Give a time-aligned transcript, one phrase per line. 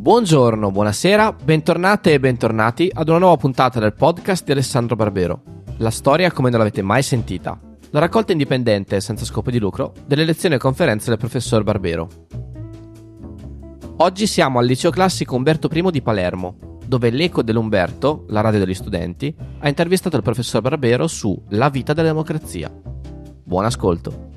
[0.00, 5.42] Buongiorno, buonasera, bentornate e bentornati ad una nuova puntata del podcast di Alessandro Barbero.
[5.76, 7.60] La storia come non l'avete mai sentita.
[7.90, 12.08] La raccolta indipendente, senza scopo di lucro, delle lezioni e conferenze del professor Barbero.
[13.98, 18.72] Oggi siamo al liceo classico Umberto I di Palermo, dove l'Eco dell'Umberto, la radio degli
[18.72, 22.72] studenti, ha intervistato il professor Barbero su La vita della democrazia.
[23.44, 24.29] Buon ascolto.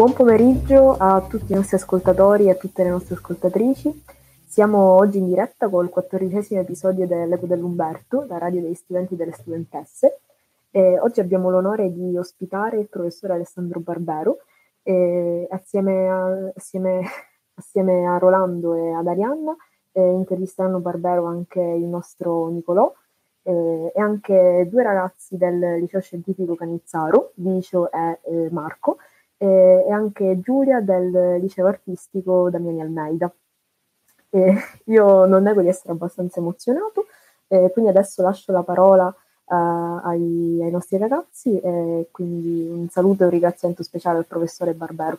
[0.00, 4.02] Buon pomeriggio a tutti i nostri ascoltatori e a tutte le nostre ascoltatrici.
[4.46, 9.32] Siamo oggi in diretta col quattordicesimo episodio dell'Eco dell'Umberto, la radio degli studenti e delle
[9.32, 10.20] studentesse.
[10.70, 14.38] E oggi abbiamo l'onore di ospitare il professore Alessandro Barbero
[14.82, 17.02] e assieme a, assieme,
[17.56, 19.54] assieme a Rolando e ad Arianna
[19.92, 22.90] eh, intervisteranno Barbero anche il nostro Nicolò
[23.42, 28.96] eh, e anche due ragazzi del liceo scientifico Canizzaro, Vicio e eh, Marco,
[29.40, 33.32] e, e anche Giulia del liceo artistico Damiani Almeida.
[34.28, 37.06] E io non nego di essere abbastanza emozionato,
[37.72, 43.24] quindi adesso lascio la parola uh, ai, ai, nostri ragazzi e quindi un saluto e
[43.24, 45.18] un ringraziamento speciale al professore Barbero.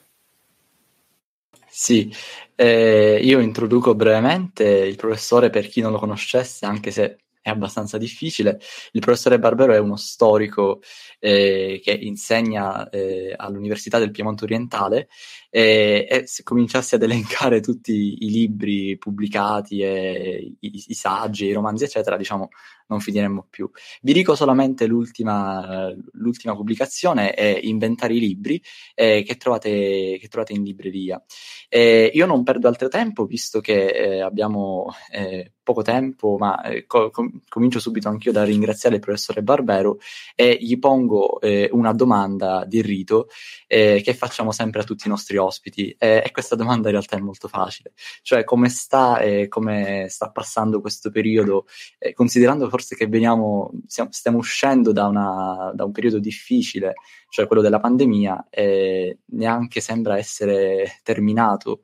[1.67, 2.13] Sì,
[2.55, 7.97] eh, io introduco brevemente il professore per chi non lo conoscesse, anche se è abbastanza
[7.97, 8.59] difficile.
[8.91, 10.81] Il professore Barbero è uno storico
[11.19, 15.09] eh, che insegna eh, all'Università del Piemonte Orientale
[15.49, 21.53] e, e, se cominciassi ad elencare tutti i libri pubblicati, e i, i saggi, i
[21.53, 22.49] romanzi, eccetera, diciamo
[22.91, 23.69] non finiremmo più.
[24.01, 28.61] Vi dico solamente l'ultima, l'ultima pubblicazione, è Inventare i libri,
[28.93, 31.23] eh, che, trovate, che, trovate, in libreria.
[31.69, 36.85] Eh, io non perdo altro tempo, visto che eh, abbiamo eh, poco tempo, ma eh,
[36.85, 39.97] co- com- comincio subito anch'io da ringraziare il professore Barbero
[40.35, 43.27] e gli pongo eh, una domanda di rito
[43.71, 45.95] che facciamo sempre a tutti i nostri ospiti.
[45.97, 49.17] e questa domanda in realtà è molto facile, cioè come sta,
[49.47, 51.65] come sta passando questo periodo,
[52.13, 56.95] considerando forse che veniamo, stiamo uscendo da, una, da, un periodo difficile,
[57.29, 61.83] cioè quello della pandemia, e neanche sembra essere terminato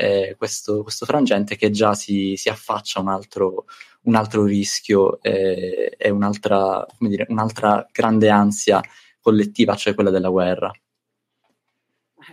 [0.00, 3.66] eh, questo, questo, frangente che già si, si affaccia un altro,
[4.02, 8.80] un altro rischio e, e un'altra, un'altra grande ansia
[9.20, 10.70] collettiva, cioè quella della guerra.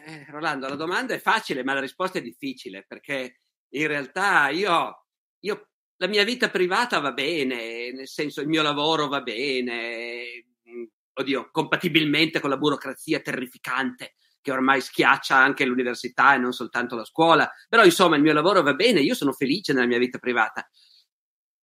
[0.06, 3.40] Eh, Rolando, la domanda è facile, ma la risposta è difficile perché
[3.70, 5.06] in realtà io,
[5.40, 10.84] io la mia vita privata va bene, nel senso il mio lavoro va bene, mm,
[11.14, 14.14] oddio, compatibilmente con la burocrazia terrificante
[14.46, 18.62] che ormai schiaccia anche l'università e non soltanto la scuola, però insomma il mio lavoro
[18.62, 20.70] va bene, io sono felice nella mia vita privata.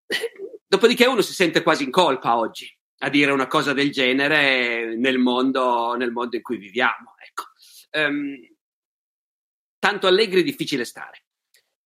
[0.67, 5.19] Dopodiché uno si sente quasi in colpa oggi a dire una cosa del genere nel
[5.19, 7.15] mondo, nel mondo in cui viviamo.
[7.19, 7.45] Ecco.
[7.93, 8.35] Um,
[9.79, 11.25] tanto allegri è difficile stare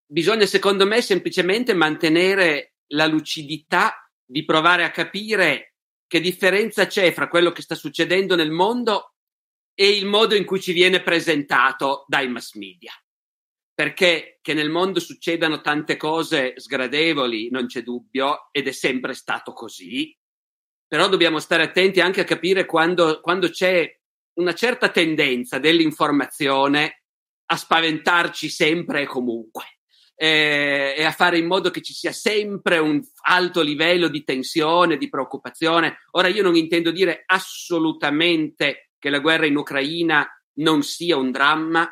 [0.05, 5.75] bisogna secondo me semplicemente mantenere la lucidità di provare a capire
[6.07, 9.14] che differenza c'è fra quello che sta succedendo nel mondo
[9.75, 12.93] e il modo in cui ci viene presentato dai mass media.
[13.73, 19.51] Perché che nel mondo succedano tante cose sgradevoli, non c'è dubbio, ed è sempre stato
[19.51, 20.17] così.
[20.87, 23.85] Però dobbiamo stare attenti anche a capire quando, quando c'è
[24.35, 27.03] una certa tendenza dell'informazione
[27.47, 29.75] a spaventarci sempre e comunque
[30.15, 34.97] eh, e a fare in modo che ci sia sempre un alto livello di tensione,
[34.97, 35.97] di preoccupazione.
[36.11, 40.27] Ora io non intendo dire assolutamente che la guerra in Ucraina
[40.61, 41.87] non sia un dramma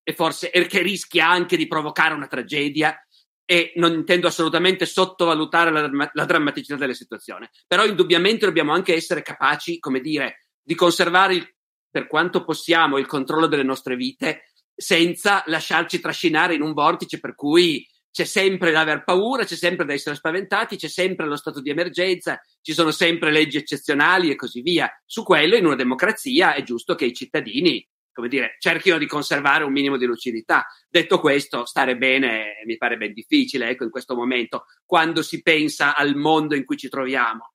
[0.00, 2.96] e forse e che rischia anche di provocare una tragedia
[3.44, 7.50] e non intendo assolutamente sottovalutare la, la drammaticità della situazione.
[7.66, 11.52] Però indubbiamente dobbiamo anche essere capaci, come dire, di conservare il,
[11.90, 17.34] per quanto possiamo il controllo delle nostre vite senza lasciarci trascinare in un vortice per
[17.34, 21.60] cui c'è sempre da aver paura, c'è sempre da essere spaventati, c'è sempre lo stato
[21.60, 24.90] di emergenza, ci sono sempre leggi eccezionali e così via.
[25.06, 29.64] Su quello, in una democrazia, è giusto che i cittadini, come dire, cerchino di conservare
[29.64, 30.66] un minimo di lucidità.
[30.88, 35.94] Detto questo, stare bene mi pare ben difficile, ecco, in questo momento, quando si pensa
[35.94, 37.52] al mondo in cui ci troviamo.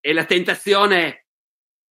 [0.00, 1.26] E la tentazione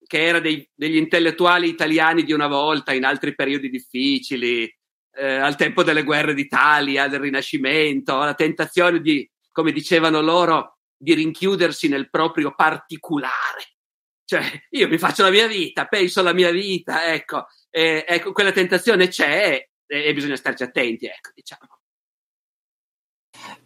[0.09, 4.67] che era dei, degli intellettuali italiani di una volta, in altri periodi difficili,
[5.13, 11.13] eh, al tempo delle guerre d'Italia, del Rinascimento, la tentazione di, come dicevano loro, di
[11.13, 13.77] rinchiudersi nel proprio particolare.
[14.25, 18.51] Cioè, io mi faccio la mia vita, penso alla mia vita, ecco, e, ecco quella
[18.51, 21.78] tentazione c'è e, e bisogna starci attenti, ecco, diciamo.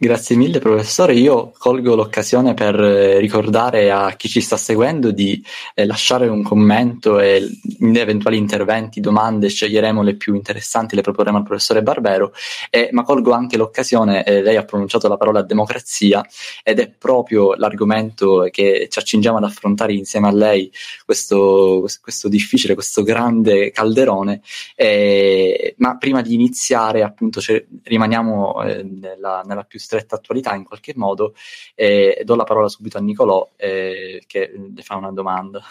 [0.04, 5.42] Grazie mille professore, io colgo l'occasione per eh, ricordare a chi ci sta seguendo di
[5.74, 11.38] eh, lasciare un commento e in eventuali interventi, domande, sceglieremo le più interessanti, le proporremo
[11.38, 12.34] al professore Barbero,
[12.70, 16.22] eh, ma colgo anche l'occasione, eh, lei ha pronunciato la parola democrazia
[16.64, 20.70] ed è proprio l'argomento che ci accingiamo ad affrontare insieme a lei,
[21.06, 24.42] questo, questo difficile, questo grande calderone,
[24.76, 27.40] eh, ma prima di iniziare appunto
[27.84, 31.34] rimaniamo eh, nella, nella più stretta attualità in qualche modo
[31.76, 35.64] e do la parola subito a Nicolò eh, che le fa una domanda.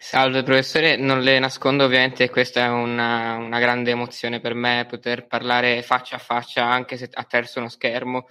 [0.00, 5.26] Salve professore, non le nascondo ovviamente questa è una, una, grande emozione per me poter
[5.26, 8.28] parlare faccia a faccia anche se attraverso uno schermo.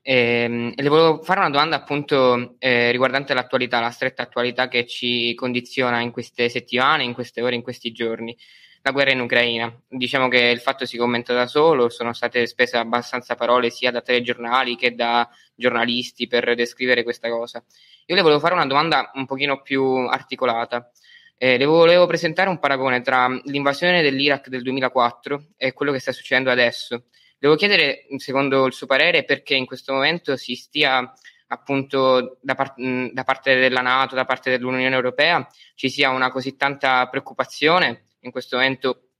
[0.00, 4.86] E, ehm, le volevo fare una domanda appunto eh, riguardante l'attualità, la stretta attualità che
[4.86, 8.36] ci condiziona in queste settimane, in queste ore, in questi giorni
[8.82, 9.72] la guerra in Ucraina.
[9.88, 14.00] Diciamo che il fatto si commenta da solo, sono state spese abbastanza parole sia da
[14.00, 17.62] telegiornali che da giornalisti per descrivere questa cosa.
[18.06, 20.90] Io le volevo fare una domanda un pochino più articolata.
[21.38, 26.12] Eh, le volevo presentare un paragone tra l'invasione dell'Iraq del 2004 e quello che sta
[26.12, 27.04] succedendo adesso.
[27.38, 31.12] Devo chiedere, secondo il suo parere, perché in questo momento si stia
[31.48, 36.56] appunto da, par- da parte della Nato, da parte dell'Unione Europea, ci sia una così
[36.56, 39.10] tanta preoccupazione in questo momento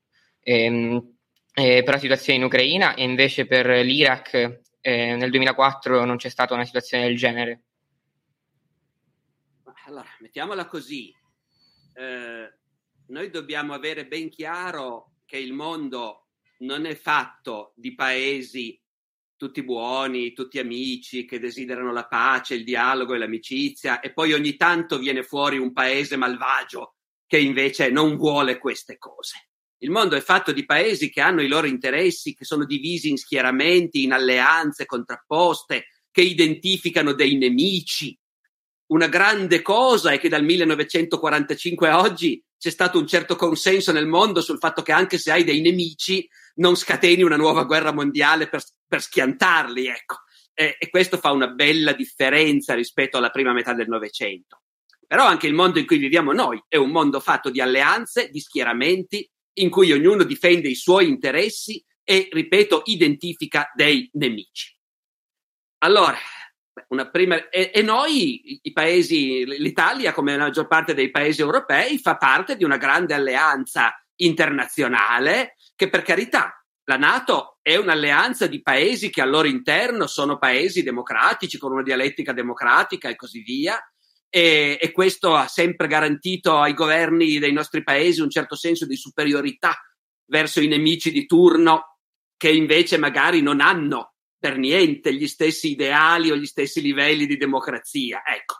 [0.40, 1.16] ehm,
[1.54, 6.28] eh, per la situazione in Ucraina e invece per l'Iraq eh, nel 2004 non c'è
[6.28, 7.62] stata una situazione del genere.
[9.87, 11.14] Allora, mettiamola così.
[11.94, 12.52] Eh,
[13.06, 16.28] noi dobbiamo avere ben chiaro che il mondo
[16.58, 18.81] non è fatto di paesi
[19.37, 24.55] tutti buoni, tutti amici, che desiderano la pace, il dialogo e l'amicizia, e poi ogni
[24.56, 26.94] tanto viene fuori un paese malvagio
[27.32, 29.49] che invece non vuole queste cose.
[29.79, 33.17] Il mondo è fatto di paesi che hanno i loro interessi, che sono divisi in
[33.17, 38.14] schieramenti, in alleanze contrapposte, che identificano dei nemici.
[38.88, 44.06] Una grande cosa è che dal 1945 a oggi c'è stato un certo consenso nel
[44.06, 48.50] mondo sul fatto che anche se hai dei nemici non scateni una nuova guerra mondiale
[48.50, 50.17] per, per schiantarli, ecco.
[50.52, 54.62] E, e questo fa una bella differenza rispetto alla prima metà del Novecento.
[55.12, 58.41] Però anche il mondo in cui viviamo noi è un mondo fatto di alleanze, di
[58.41, 64.75] schieramenti, in cui ognuno difende i suoi interessi e, ripeto, identifica dei nemici.
[65.85, 66.17] Allora,
[67.11, 72.17] prima, e, e, noi, i paesi, l'Italia, come la maggior parte dei paesi europei, fa
[72.17, 79.11] parte di una grande alleanza internazionale che, per carità, la Nato è un'alleanza di paesi
[79.11, 83.79] che al loro interno sono paesi democratici, con una dialettica democratica e così via,
[84.34, 88.96] e, e, questo ha sempre garantito ai governi dei nostri paesi un certo senso di
[88.96, 89.76] superiorità
[90.25, 91.99] verso i nemici di turno
[92.38, 97.37] che invece magari non hanno per niente gli stessi ideali o gli stessi livelli di
[97.37, 98.23] democrazia.
[98.25, 98.55] Ecco.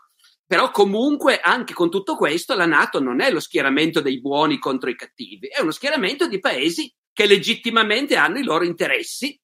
[0.45, 4.91] Però comunque anche con tutto questo la Nato non è lo schieramento dei buoni contro
[4.91, 9.35] i cattivi, è uno schieramento di paesi che legittimamente hanno i loro interessi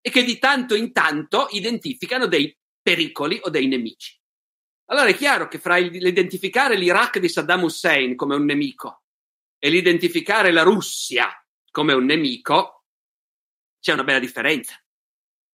[0.00, 2.52] e che di tanto in tanto identificano dei
[2.82, 4.18] pericoli o dei nemici.
[4.88, 9.02] Allora è chiaro che fra l'identificare l'Iraq di Saddam Hussein come un nemico
[9.58, 11.28] e l'identificare la Russia
[11.72, 12.84] come un nemico
[13.80, 14.80] c'è una bella differenza.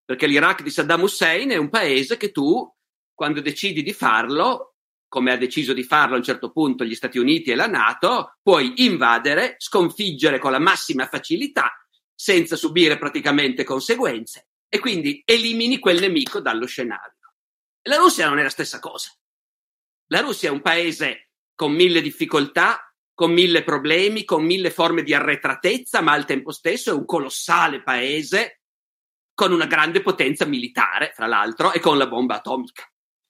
[0.04, 2.70] Perché l'Iraq di Saddam Hussein è un paese che tu,
[3.14, 4.74] quando decidi di farlo,
[5.08, 8.36] come ha deciso di farlo a un certo punto gli Stati Uniti e la Nato,
[8.42, 11.72] puoi invadere, sconfiggere con la massima facilità,
[12.14, 17.34] senza subire praticamente conseguenze, e quindi elimini quel nemico dallo scenario.
[17.82, 19.10] La Russia non è la stessa cosa.
[20.12, 25.14] La Russia è un paese con mille difficoltà, con mille problemi, con mille forme di
[25.14, 28.60] arretratezza, ma al tempo stesso è un colossale paese
[29.32, 32.86] con una grande potenza militare, fra l'altro, e con la bomba atomica.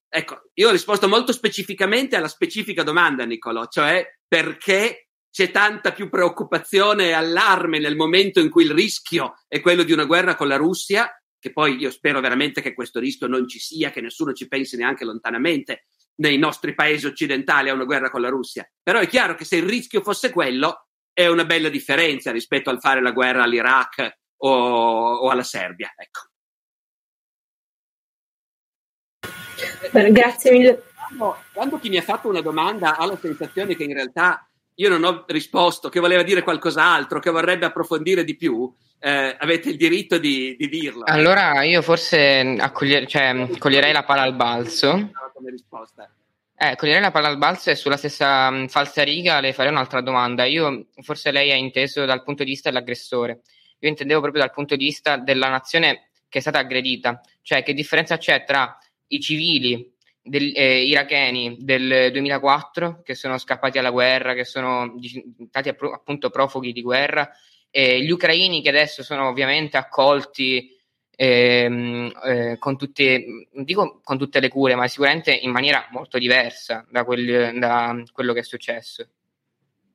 [0.09, 6.11] Ecco, io ho risposto molto specificamente alla specifica domanda, Niccolò, cioè perché c'è tanta più
[6.11, 10.49] preoccupazione e allarme nel momento in cui il rischio è quello di una guerra con
[10.49, 11.09] la Russia,
[11.39, 14.77] che poi io spero veramente che questo rischio non ci sia, che nessuno ci pensi
[14.77, 15.85] neanche lontanamente,
[16.17, 18.69] nei nostri paesi occidentali a una guerra con la Russia.
[18.83, 22.81] Però è chiaro che se il rischio fosse quello, è una bella differenza rispetto al
[22.81, 25.93] fare la guerra all'Iraq o, o alla Serbia.
[25.97, 26.21] Ecco.
[29.91, 30.83] Bene, grazie mille.
[31.53, 35.05] Quando chi mi ha fatto una domanda ha la sensazione che in realtà io non
[35.05, 40.17] ho risposto, che voleva dire qualcos'altro, che vorrebbe approfondire di più, eh, avete il diritto
[40.17, 41.03] di, di, dirlo.
[41.05, 45.11] Allora io forse accoglier- cioè, coglierei la palla al balzo.
[45.33, 46.11] Come risposta.
[46.55, 50.01] Eh, coglierei la palla al balzo e sulla stessa mh, falsa riga le farei un'altra
[50.01, 50.45] domanda.
[50.45, 53.41] Io, forse lei ha inteso dal punto di vista dell'aggressore.
[53.81, 57.21] Io intendevo proprio dal punto di vista della nazione che è stata aggredita.
[57.43, 63.79] Cioè, che differenza c'è tra i civili del, eh, iracheni del 2004 che sono scappati
[63.79, 64.95] alla guerra, che sono
[65.49, 67.29] stati appunto profughi di guerra,
[67.71, 70.79] e gli ucraini che adesso sono ovviamente accolti
[71.15, 76.87] ehm, eh, con, tutte, dico con tutte le cure, ma sicuramente in maniera molto diversa
[76.91, 79.07] da, quel, da quello che è successo.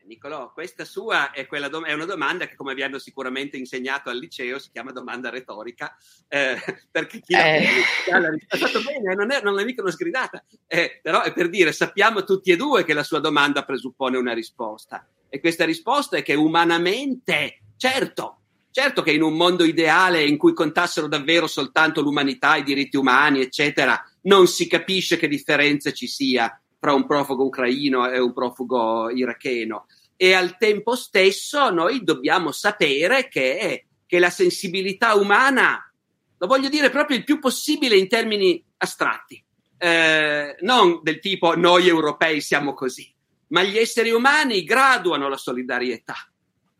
[0.08, 4.18] Nicolò, questa sua è, do- è, una domanda che, come vi hanno sicuramente insegnato al
[4.18, 5.98] liceo, si chiama domanda retorica,
[6.30, 6.56] eh,
[6.90, 7.68] perché chi eh.
[8.10, 11.74] l'ha risposto bene, non è, non è mica una sgridata, eh, però è per dire,
[11.74, 16.24] sappiamo tutti e due che la sua domanda presuppone una risposta, e questa risposta è
[16.24, 18.44] che umanamente, certo,
[18.80, 23.42] certo che in un mondo ideale in cui contassero davvero soltanto l'umanità, i diritti umani,
[23.42, 29.10] eccetera, non si capisce che differenza ci sia fra un profugo ucraino e un profugo
[29.10, 29.88] iracheno.
[30.16, 35.92] E al tempo stesso noi dobbiamo sapere che, che la sensibilità umana,
[36.38, 39.44] lo voglio dire proprio il più possibile in termini astratti,
[39.80, 43.12] eh, non del tipo noi europei siamo così,
[43.48, 46.30] ma gli esseri umani graduano la solidarietà,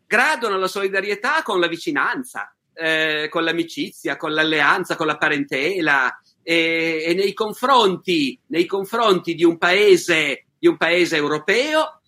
[0.08, 7.04] graduano la solidarietà con la vicinanza, eh, con l'amicizia, con l'alleanza, con la parentela e,
[7.06, 12.00] e nei, confronti, nei confronti di un paese, di un paese europeo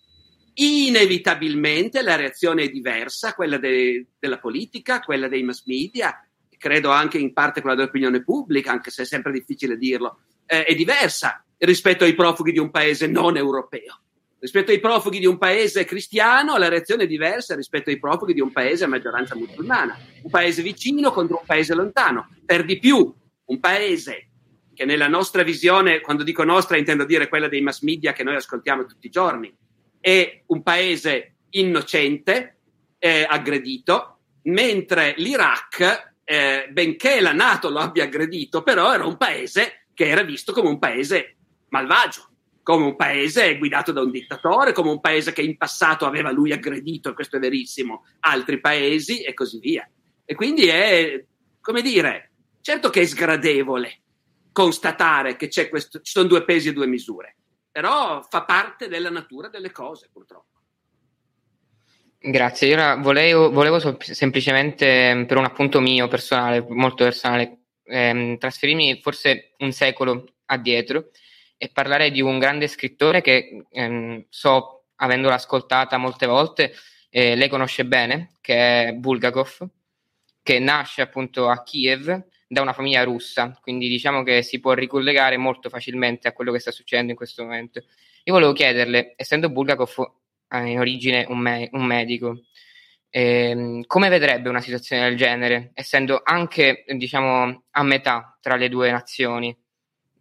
[0.55, 6.27] inevitabilmente la reazione è diversa, quella de- della politica, quella dei mass media,
[6.57, 10.75] credo anche in parte quella dell'opinione pubblica, anche se è sempre difficile dirlo, eh, è
[10.75, 14.01] diversa rispetto ai profughi di un paese non europeo.
[14.41, 18.41] Rispetto ai profughi di un paese cristiano, la reazione è diversa rispetto ai profughi di
[18.41, 19.95] un paese a maggioranza musulmana.
[20.23, 22.27] Un paese vicino contro un paese lontano.
[22.43, 23.13] Per di più,
[23.45, 24.29] un paese
[24.73, 28.33] che nella nostra visione, quando dico nostra intendo dire quella dei mass media che noi
[28.33, 29.55] ascoltiamo tutti i giorni,
[29.99, 32.61] è un paese innocente,
[32.97, 39.85] eh, aggredito, mentre l'Iraq, eh, benché la Nato lo abbia aggredito, però era un paese
[39.93, 41.35] che era visto come un paese
[41.69, 42.30] malvagio,
[42.63, 46.51] come un paese guidato da un dittatore, come un paese che in passato aveva lui
[46.51, 49.89] aggredito, questo è verissimo, altri paesi e così via.
[50.23, 51.23] E quindi è,
[51.59, 53.99] come dire, certo che è sgradevole
[54.51, 57.35] constatare che questo, ci sono due pesi e due misure
[57.71, 60.49] però fa parte della natura delle cose purtroppo.
[62.19, 68.99] Grazie, io ora volevo, volevo semplicemente per un appunto mio personale, molto personale, ehm, trasferirmi
[69.01, 71.09] forse un secolo addietro
[71.63, 76.73] e parlare di un grande scrittore che ehm, so, avendolo ascoltata molte volte,
[77.11, 79.69] eh, lei conosce bene, che è Bulgakov,
[80.41, 85.37] che nasce appunto a Kiev da una famiglia russa, quindi diciamo che si può ricollegare
[85.37, 87.83] molto facilmente a quello che sta succedendo in questo momento.
[88.23, 90.13] Io volevo chiederle, essendo Bulgakov
[90.63, 92.41] in origine un, me- un medico,
[93.11, 98.89] ehm, come vedrebbe una situazione del genere, essendo anche diciamo a metà tra le due
[98.89, 99.55] nazioni,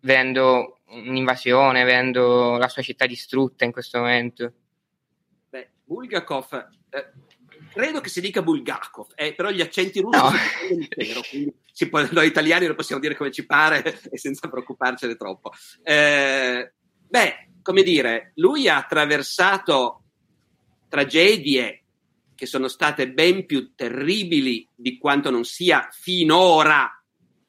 [0.01, 4.53] vedendo un'invasione, vedendo la sua città distrutta in questo momento?
[5.49, 7.13] Beh, Bulgakov eh,
[7.73, 10.31] credo che si dica Bulgakov, eh, però gli accenti russi no.
[10.31, 11.55] sono intero, quindi
[11.89, 15.53] può, noi italiani lo possiamo dire come ci pare e senza preoccuparcene troppo.
[15.83, 16.73] Eh,
[17.09, 20.03] beh, come dire, lui ha attraversato
[20.89, 21.85] tragedie
[22.35, 26.91] che sono state ben più terribili di quanto non sia finora.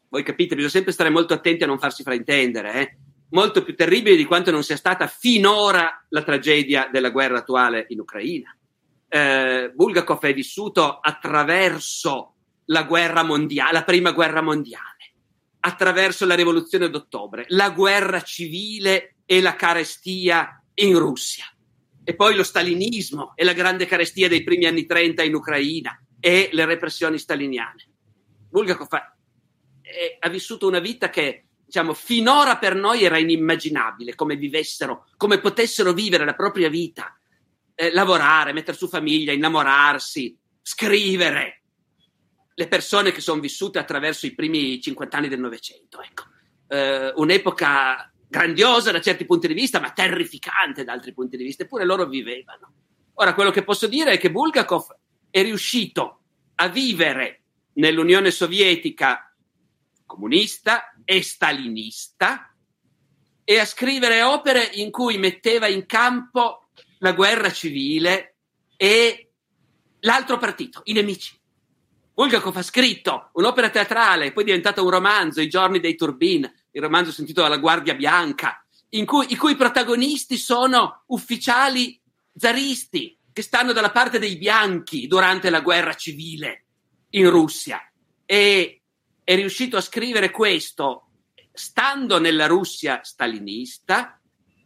[0.10, 2.98] Voi capite, bisogna sempre stare molto attenti a non farsi fraintendere, eh?
[3.32, 8.00] Molto più terribili di quanto non sia stata finora la tragedia della guerra attuale in
[8.00, 8.56] Ucraina
[9.14, 12.36] eh, Bulgakov è vissuto attraverso
[12.66, 15.16] la guerra mondiale, la prima guerra mondiale,
[15.60, 21.44] attraverso la rivoluzione d'ottobre, la guerra civile e la carestia in Russia,
[22.06, 26.50] e poi lo stalinismo e la grande carestia dei primi anni 30 in Ucraina e
[26.54, 27.90] le repressioni staliniane.
[28.50, 29.18] Bulgakov ha,
[29.82, 35.40] è, ha vissuto una vita che diciamo, finora per noi era inimmaginabile come vivessero, come
[35.40, 37.18] potessero vivere la propria vita
[37.76, 41.62] eh, lavorare, mettere su famiglia, innamorarsi, scrivere.
[42.54, 46.24] Le persone che sono vissute attraverso i primi 50 anni del Novecento, ecco.
[46.68, 51.64] Eh, un'epoca grandiosa da certi punti di vista, ma terrificante da altri punti di vista,
[51.64, 52.74] eppure loro vivevano.
[53.14, 54.94] Ora, quello che posso dire è che Bulgakov
[55.30, 56.24] è riuscito
[56.56, 57.44] a vivere
[57.76, 59.31] nell'Unione Sovietica
[60.12, 62.54] comunista e stalinista
[63.44, 68.36] e a scrivere opere in cui metteva in campo la guerra civile
[68.78, 69.32] e
[70.02, 71.40] l'altro partito, i nemici.
[72.14, 76.82] Bulgakov ha scritto un'opera teatrale, poi è diventata un romanzo, I giorni dei Turbin, il
[76.82, 82.00] romanzo sentito dalla Guardia Bianca, in cui, i cui protagonisti sono ufficiali
[82.36, 86.66] zaristi che stanno dalla parte dei bianchi durante la guerra civile
[87.12, 87.80] in Russia.
[88.26, 88.81] E
[89.24, 91.08] è riuscito a scrivere questo
[91.54, 94.20] stando nella Russia stalinista,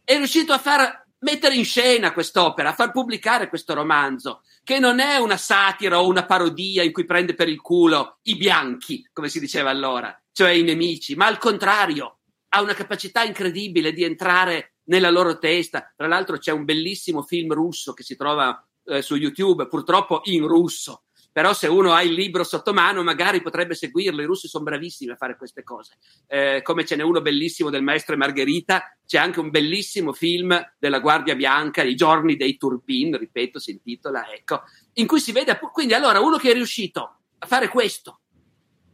[0.04, 5.00] è riuscito a far mettere in scena quest'opera, a far pubblicare questo romanzo, che non
[5.00, 9.28] è una satira o una parodia in cui prende per il culo i bianchi, come
[9.28, 12.18] si diceva allora, cioè i nemici, ma al contrario,
[12.50, 15.92] ha una capacità incredibile di entrare nella loro testa.
[15.96, 20.46] Tra l'altro c'è un bellissimo film russo che si trova eh, su YouTube, purtroppo in
[20.46, 21.05] russo,
[21.36, 25.12] però se uno ha il libro sotto mano magari potrebbe seguirlo, i russi sono bravissimi
[25.12, 29.40] a fare queste cose, eh, come ce n'è uno bellissimo del maestro Margherita, c'è anche
[29.40, 34.62] un bellissimo film della Guardia Bianca, I giorni dei Turbin, ripeto, si intitola, ecco,
[34.94, 38.20] in cui si vede, quindi allora uno che è riuscito a fare questo,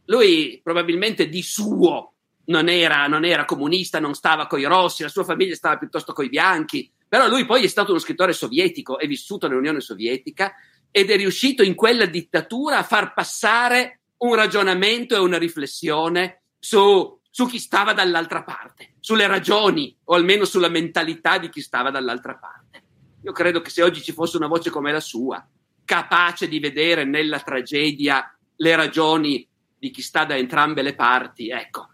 [0.07, 2.15] lui probabilmente di suo
[2.47, 6.27] non era, non era comunista, non stava coi rossi, la sua famiglia stava piuttosto coi
[6.27, 10.53] bianchi, però lui poi è stato uno scrittore sovietico, è vissuto nell'Unione Sovietica,
[10.95, 17.19] ed è riuscito in quella dittatura a far passare un ragionamento e una riflessione su,
[17.31, 22.35] su chi stava dall'altra parte, sulle ragioni o almeno sulla mentalità di chi stava dall'altra
[22.35, 22.83] parte.
[23.23, 25.43] Io credo che se oggi ci fosse una voce come la sua,
[25.83, 31.87] capace di vedere nella tragedia le ragioni di chi sta da entrambe le parti, ecco,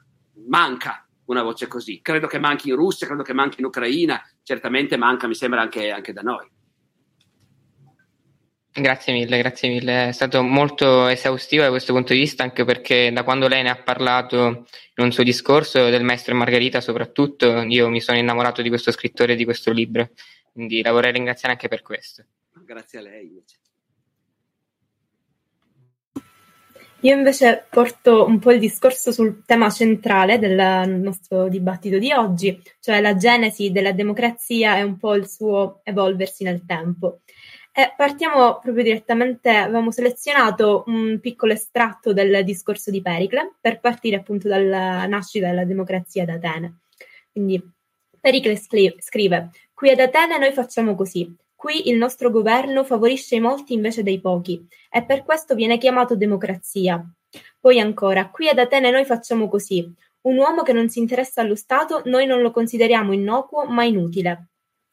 [0.48, 2.02] manca una voce così.
[2.02, 5.90] Credo che manchi in Russia, credo che manchi in Ucraina, certamente manca, mi sembra, anche,
[5.90, 6.46] anche da noi.
[8.72, 10.10] Grazie mille, grazie mille.
[10.10, 13.70] È stato molto esaustivo da questo punto di vista, anche perché da quando lei ne
[13.70, 18.70] ha parlato in un suo discorso del maestro Margherita, soprattutto, io mi sono innamorato di
[18.70, 20.12] questo scrittore e di questo libro.
[20.54, 22.24] Quindi la vorrei ringraziare anche per questo.
[22.66, 23.58] Grazie a lei invece.
[27.02, 32.62] Io invece porto un po' il discorso sul tema centrale del nostro dibattito di oggi,
[32.82, 37.22] cioè la genesi della democrazia e un po' il suo evolversi nel tempo.
[37.80, 44.18] Eh, partiamo proprio direttamente, avevamo selezionato un piccolo estratto del discorso di Pericle per partire
[44.18, 46.80] appunto dalla nascita della democrazia ad Atene.
[47.32, 47.64] Quindi
[48.20, 53.76] Pericle scrive, qui ad Atene noi facciamo così, qui il nostro governo favorisce i molti
[53.76, 57.02] invece dei pochi e per questo viene chiamato democrazia.
[57.62, 59.90] Poi ancora, qui ad Atene noi facciamo così,
[60.24, 64.49] un uomo che non si interessa allo Stato noi non lo consideriamo innocuo ma inutile.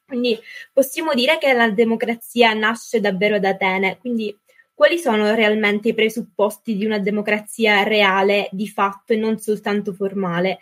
[0.07, 0.39] Quindi
[0.71, 3.97] possiamo dire che la democrazia nasce davvero da Atene.
[3.97, 4.35] Quindi
[4.73, 10.59] quali sono realmente i presupposti di una democrazia reale, di fatto e non soltanto formale?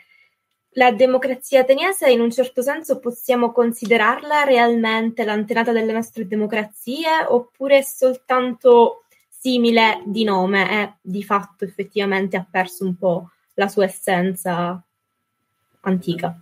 [0.78, 7.84] La democrazia ateniese in un certo senso possiamo considerarla realmente l'antenata delle nostre democrazie oppure
[7.84, 14.84] soltanto simile di nome e di fatto effettivamente ha perso un po' la sua essenza
[15.82, 16.36] antica?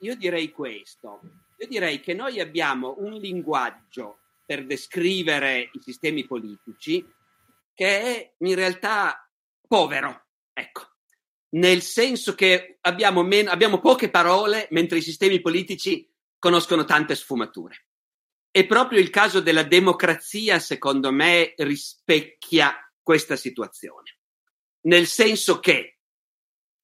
[0.00, 7.06] Io direi questo io direi che noi abbiamo un linguaggio per descrivere i sistemi politici
[7.72, 9.30] che è in realtà
[9.68, 10.88] povero, ecco,
[11.50, 17.86] nel senso che abbiamo, men- abbiamo poche parole mentre i sistemi politici conoscono tante sfumature.
[18.50, 24.18] E proprio il caso della democrazia, secondo me, rispecchia questa situazione.
[24.82, 25.98] Nel senso che,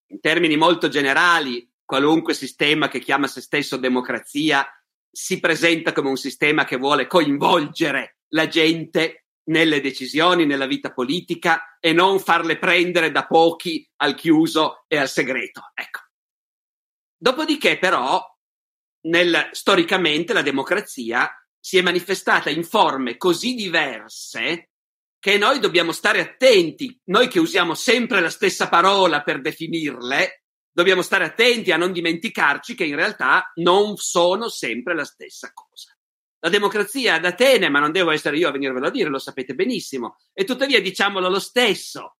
[0.06, 4.68] in termini molto generali, qualunque sistema che chiama se stesso democrazia
[5.10, 11.78] si presenta come un sistema che vuole coinvolgere la gente nelle decisioni, nella vita politica
[11.80, 15.70] e non farle prendere da pochi al chiuso e al segreto.
[15.72, 16.00] Ecco.
[17.16, 18.22] Dopodiché, però,
[19.06, 24.72] nel, storicamente la democrazia si è manifestata in forme così diverse
[25.18, 30.37] che noi dobbiamo stare attenti, noi che usiamo sempre la stessa parola per definirle,
[30.78, 35.92] dobbiamo stare attenti a non dimenticarci che in realtà non sono sempre la stessa cosa.
[36.38, 39.56] La democrazia ad Atene, ma non devo essere io a venirvelo a dire, lo sapete
[39.56, 42.18] benissimo, e tuttavia diciamolo lo stesso.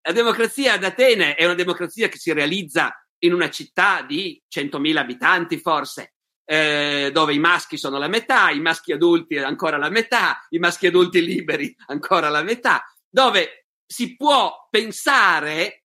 [0.00, 4.96] La democrazia ad Atene è una democrazia che si realizza in una città di 100.000
[4.96, 6.14] abitanti, forse,
[6.46, 10.86] eh, dove i maschi sono la metà, i maschi adulti ancora la metà, i maschi
[10.86, 15.81] adulti liberi ancora la metà, dove si può pensare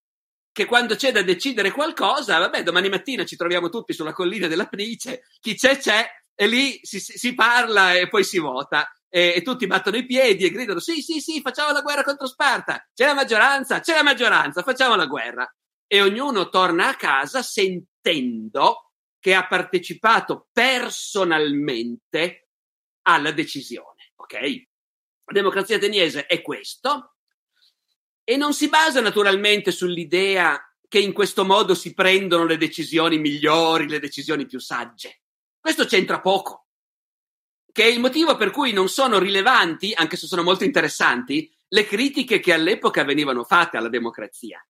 [0.57, 4.65] che quando c'è da decidere qualcosa, vabbè, domani mattina ci troviamo tutti sulla collina della
[4.65, 8.91] Price, chi c'è c'è, e lì si, si parla e poi si vota.
[9.07, 12.25] E, e, tutti battono i piedi e gridano: Sì, sì, sì, facciamo la guerra contro
[12.25, 12.83] Sparta.
[12.91, 15.47] C'è la maggioranza, c'è la maggioranza, facciamo la guerra.
[15.85, 22.47] E ognuno torna a casa sentendo che ha partecipato personalmente
[23.03, 24.11] alla decisione.
[24.15, 24.33] Ok?
[25.25, 27.16] La democrazia ateniese è questo,
[28.29, 33.87] e non si basa naturalmente sull'idea che in questo modo si prendono le decisioni migliori,
[33.87, 35.21] le decisioni più sagge.
[35.57, 36.67] Questo c'entra poco,
[37.71, 41.85] che è il motivo per cui non sono rilevanti, anche se sono molto interessanti, le
[41.85, 44.61] critiche che all'epoca venivano fatte alla democrazia.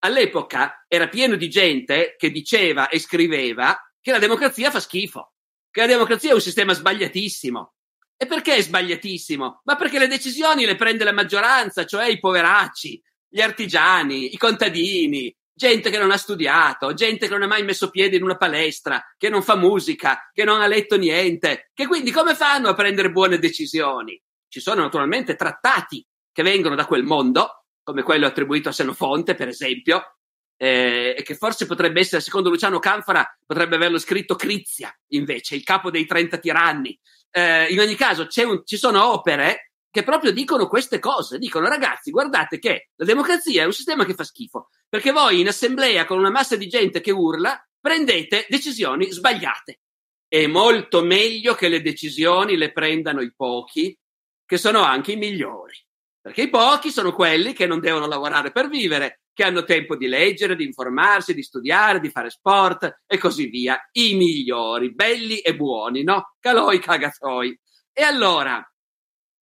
[0.00, 5.32] all'epoca era pieno di gente che diceva e scriveva che la democrazia fa schifo,
[5.70, 7.75] che la democrazia è un sistema sbagliatissimo.
[8.16, 9.60] E perché è sbagliatissimo?
[9.64, 15.34] Ma perché le decisioni le prende la maggioranza, cioè i poveracci, gli artigiani, i contadini,
[15.52, 19.02] gente che non ha studiato, gente che non ha mai messo piede in una palestra,
[19.18, 23.10] che non fa musica, che non ha letto niente, che quindi come fanno a prendere
[23.10, 24.20] buone decisioni?
[24.48, 29.48] Ci sono naturalmente trattati che vengono da quel mondo, come quello attribuito a Senofonte, per
[29.48, 30.15] esempio,
[30.56, 35.62] eh, e che forse potrebbe essere, secondo Luciano Canfora, potrebbe averlo scritto Crizia, invece, il
[35.62, 36.98] capo dei 30 tiranni.
[37.30, 41.38] Eh, in ogni caso, un, ci sono opere che proprio dicono queste cose.
[41.38, 45.48] Dicono, ragazzi, guardate che la democrazia è un sistema che fa schifo, perché voi in
[45.48, 49.80] assemblea con una massa di gente che urla prendete decisioni sbagliate.
[50.28, 53.96] È molto meglio che le decisioni le prendano i pochi,
[54.44, 55.74] che sono anche i migliori.
[56.20, 60.06] Perché i pochi sono quelli che non devono lavorare per vivere, che hanno tempo di
[60.06, 63.78] leggere, di informarsi, di studiare, di fare sport e così via.
[63.92, 66.36] I migliori, belli e buoni, no?
[66.40, 67.54] Caloi cagazzoi.
[67.92, 68.66] E allora,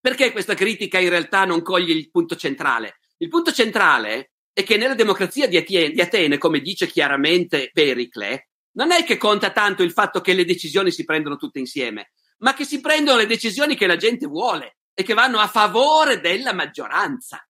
[0.00, 2.98] perché questa critica in realtà non coglie il punto centrale?
[3.18, 5.58] Il punto centrale è che nella democrazia di
[6.00, 10.90] Atene, come dice chiaramente Pericle, non è che conta tanto il fatto che le decisioni
[10.90, 15.04] si prendono tutte insieme, ma che si prendono le decisioni che la gente vuole e
[15.04, 17.46] che vanno a favore della maggioranza.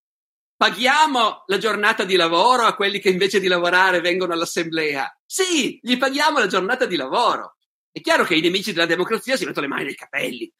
[0.56, 5.12] Paghiamo la giornata di lavoro a quelli che invece di lavorare vengono all'assemblea.
[5.24, 7.56] Sì, gli paghiamo la giornata di lavoro.
[7.90, 10.52] È chiaro che i nemici della democrazia si mettono le mani nei capelli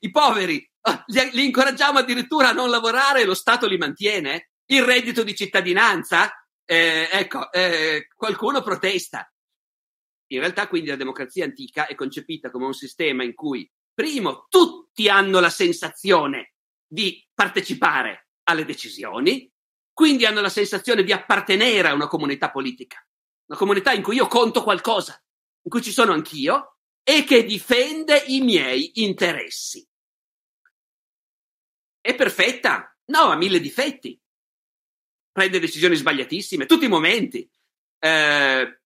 [0.00, 4.50] i poveri ah, li, incoraggiamo addirittura a non lavorare e lo Stato li mantiene?
[4.66, 6.32] Il reddito di cittadinanza?
[6.64, 9.30] Eh, ecco, eh, qualcuno protesta.
[10.28, 15.08] In realtà, quindi, la democrazia antica è concepita come un sistema in cui, primo, tutti
[15.08, 16.54] hanno la sensazione
[16.84, 19.50] di partecipare alle decisioni,
[19.92, 23.04] quindi hanno la sensazione di appartenere a una comunità politica,
[23.46, 25.22] una comunità in cui io conto qualcosa,
[25.62, 29.86] in cui ci sono anch'io, e che difende i miei interessi.
[32.00, 32.96] È perfetta?
[33.06, 34.20] No, ha mille difetti.
[35.32, 37.48] Prende decisioni sbagliatissime, tutti i momenti.
[37.98, 38.80] Eh,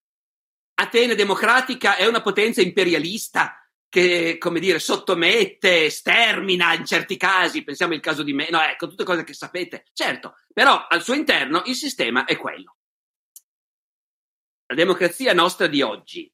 [0.80, 3.59] Atene democratica è una potenza imperialista
[3.90, 8.86] che, come dire, sottomette, stermina in certi casi, pensiamo al caso di me, no, ecco,
[8.86, 9.84] tutte cose che sapete.
[9.92, 12.76] Certo, però al suo interno il sistema è quello.
[14.66, 16.32] La democrazia nostra di oggi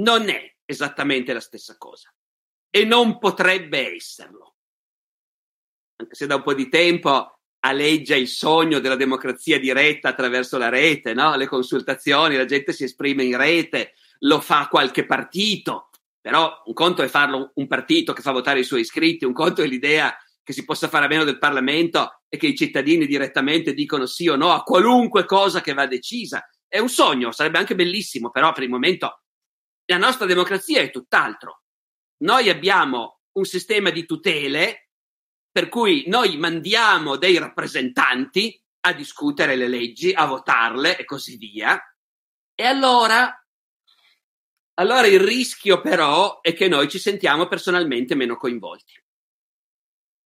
[0.00, 2.12] non è esattamente la stessa cosa
[2.70, 4.56] e non potrebbe esserlo.
[5.96, 10.70] Anche se da un po' di tempo aleggia il sogno della democrazia diretta attraverso la
[10.70, 11.36] rete, no?
[11.36, 15.90] le consultazioni, la gente si esprime in rete, lo fa qualche partito,
[16.24, 19.60] però un conto è farlo un partito che fa votare i suoi iscritti, un conto
[19.60, 23.74] è l'idea che si possa fare a meno del Parlamento e che i cittadini direttamente
[23.74, 26.48] dicono sì o no a qualunque cosa che va decisa.
[26.66, 29.24] È un sogno, sarebbe anche bellissimo, però per il momento
[29.84, 31.64] la nostra democrazia è tutt'altro.
[32.22, 34.92] Noi abbiamo un sistema di tutele
[35.52, 41.78] per cui noi mandiamo dei rappresentanti a discutere le leggi, a votarle e così via.
[42.54, 43.43] E allora,
[44.74, 49.02] allora il rischio però è che noi ci sentiamo personalmente meno coinvolti.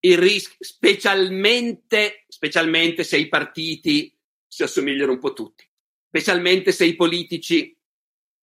[0.00, 5.68] Il rischio, specialmente, specialmente se i partiti si assomigliano un po' tutti,
[6.06, 7.76] specialmente se i politici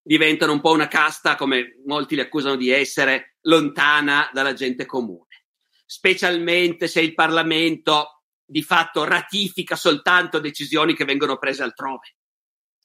[0.02, 5.46] diventano un po' una casta, come molti li accusano di essere, lontana dalla gente comune.
[5.86, 12.16] Specialmente se il Parlamento di fatto ratifica soltanto decisioni che vengono prese altrove,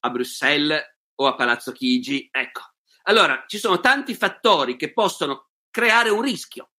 [0.01, 0.83] a Bruxelles
[1.17, 2.29] o a Palazzo Chigi.
[2.31, 2.70] Ecco.
[3.11, 6.71] Allora, ci sono tanti fattori che possono creare un rischio.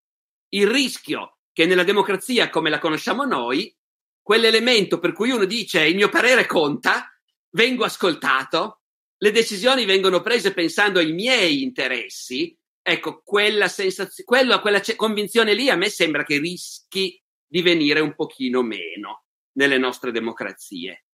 [0.53, 3.75] Il rischio che nella democrazia come la conosciamo noi,
[4.21, 7.13] quell'elemento per cui uno dice il mio parere conta,
[7.49, 8.83] vengo ascoltato,
[9.17, 15.69] le decisioni vengono prese pensando ai miei interessi, ecco, quella sensazione, quella, quella convinzione lì
[15.69, 19.25] a me sembra che rischi di venire un pochino meno
[19.57, 21.07] nelle nostre democrazie.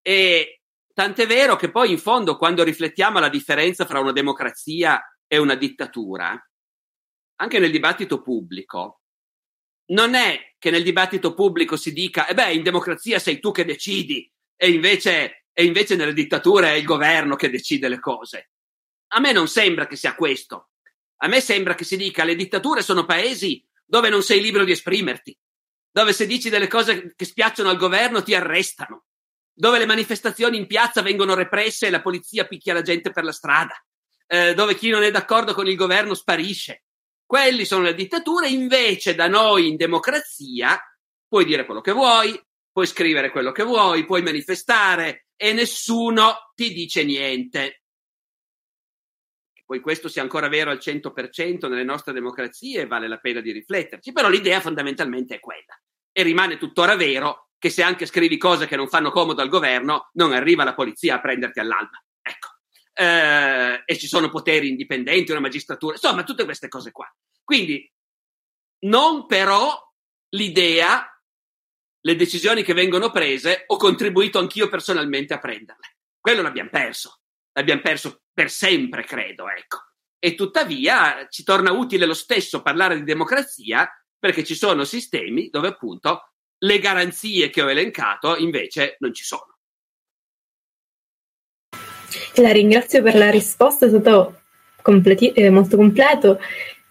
[0.00, 0.61] E
[0.92, 5.54] tant'è vero che poi in fondo quando riflettiamo alla differenza fra una democrazia e una
[5.54, 6.38] dittatura,
[7.36, 9.00] anche nel dibattito pubblico,
[9.86, 13.50] non è che nel dibattito pubblico si dica, e eh beh, in democrazia sei tu
[13.50, 18.50] che decidi, e invece e invece nelle dittature è il governo che decide le cose.
[19.08, 20.70] A me non sembra che sia questo.
[21.18, 24.72] A me sembra che si dica le dittature sono paesi dove non sei libero di
[24.72, 25.36] esprimerti,
[25.90, 29.04] dove se dici delle cose che spiacciono al governo ti arrestano,
[29.54, 33.32] dove le manifestazioni in piazza vengono represse e la polizia picchia la gente per la
[33.32, 33.74] strada,
[34.26, 36.84] eh, dove chi non è d'accordo con il governo sparisce.
[37.24, 40.80] Quelli sono le dittature, invece da noi in democrazia
[41.26, 42.38] puoi dire quello che vuoi,
[42.70, 47.82] puoi scrivere quello che vuoi, puoi manifestare e nessuno ti dice niente.
[49.64, 54.12] Poi questo sia ancora vero al 100% nelle nostre democrazie, vale la pena di rifletterci,
[54.12, 55.80] però l'idea fondamentalmente è quella.
[56.12, 60.10] E rimane tuttora vero che se anche scrivi cose che non fanno comodo al governo,
[60.14, 62.02] non arriva la polizia a prenderti all'alba.
[62.20, 62.48] Ecco.
[62.92, 67.08] Eh, e ci sono poteri indipendenti, una magistratura, insomma, tutte queste cose qua.
[67.44, 67.88] Quindi,
[68.86, 69.80] non però
[70.30, 71.08] l'idea,
[72.00, 75.98] le decisioni che vengono prese, ho contribuito anch'io personalmente a prenderle.
[76.18, 77.20] Quello l'abbiamo perso.
[77.52, 79.78] L'abbiamo perso per sempre, credo, ecco.
[80.18, 85.68] E tuttavia ci torna utile lo stesso parlare di democrazia perché ci sono sistemi dove
[85.68, 86.31] appunto
[86.62, 89.56] le garanzie che ho elencato invece non ci sono.
[92.36, 94.42] La ringrazio per la risposta, è stato
[94.80, 96.40] completi- eh, molto completo.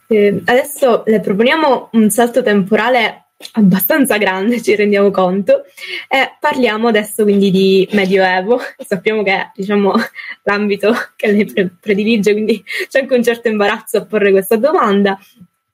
[0.07, 5.63] Eh, adesso le proponiamo un salto temporale abbastanza grande, ci rendiamo conto,
[6.07, 8.59] e parliamo adesso quindi di Medioevo.
[8.77, 9.93] Sappiamo che è diciamo,
[10.43, 15.17] l'ambito che lei pre- predilige, quindi c'è anche un certo imbarazzo a porre questa domanda.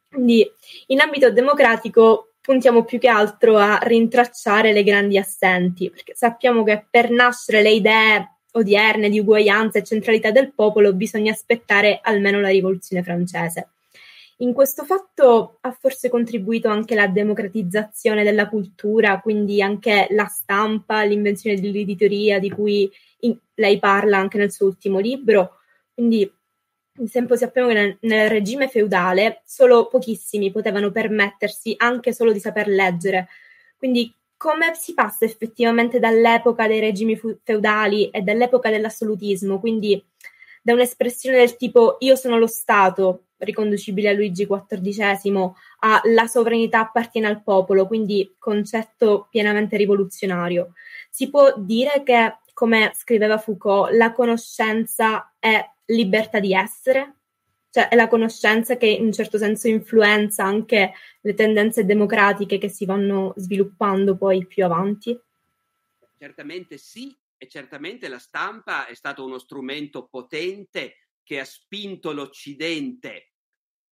[0.09, 0.49] Quindi
[0.87, 6.85] in ambito democratico puntiamo più che altro a rintracciare le grandi assenti, perché sappiamo che
[6.89, 12.47] per nascere le idee odierne di uguaglianza e centralità del popolo bisogna aspettare almeno la
[12.47, 13.71] rivoluzione francese.
[14.37, 21.03] In questo fatto ha forse contribuito anche la democratizzazione della cultura, quindi anche la stampa,
[21.03, 22.89] l'invenzione dell'editoria di cui
[23.21, 25.57] in, lei parla anche nel suo ultimo libro.
[25.93, 26.31] Quindi,
[27.05, 32.67] esempio, sappiamo che nel, nel regime feudale solo pochissimi potevano permettersi anche solo di saper
[32.67, 33.27] leggere.
[33.77, 40.03] Quindi come si passa effettivamente dall'epoca dei regimi feudali e dall'epoca dell'assolutismo, quindi
[40.61, 46.81] da un'espressione del tipo io sono lo Stato, riconducibile a Luigi XIV, a la sovranità
[46.81, 50.73] appartiene al popolo, quindi concetto pienamente rivoluzionario.
[51.09, 57.15] Si può dire che, come scriveva Foucault, la conoscenza è libertà di essere?
[57.69, 62.69] Cioè è la conoscenza che in un certo senso influenza anche le tendenze democratiche che
[62.69, 65.19] si vanno sviluppando poi più avanti?
[66.17, 73.33] Certamente sì, e certamente la stampa è stato uno strumento potente che ha spinto l'Occidente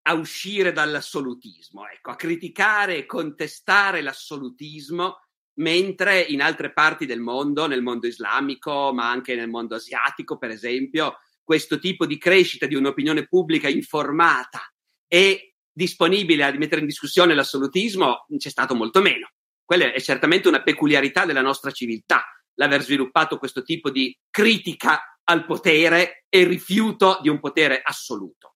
[0.07, 5.19] a uscire dall'assolutismo, ecco, a criticare e contestare l'assolutismo,
[5.55, 10.51] mentre in altre parti del mondo, nel mondo islamico, ma anche nel mondo asiatico, per
[10.51, 14.61] esempio, questo tipo di crescita di un'opinione pubblica informata
[15.07, 19.29] e disponibile a mettere in discussione l'assolutismo c'è stato molto meno.
[19.63, 25.45] Quella è certamente una peculiarità della nostra civiltà, l'aver sviluppato questo tipo di critica al
[25.45, 28.55] potere e rifiuto di un potere assoluto.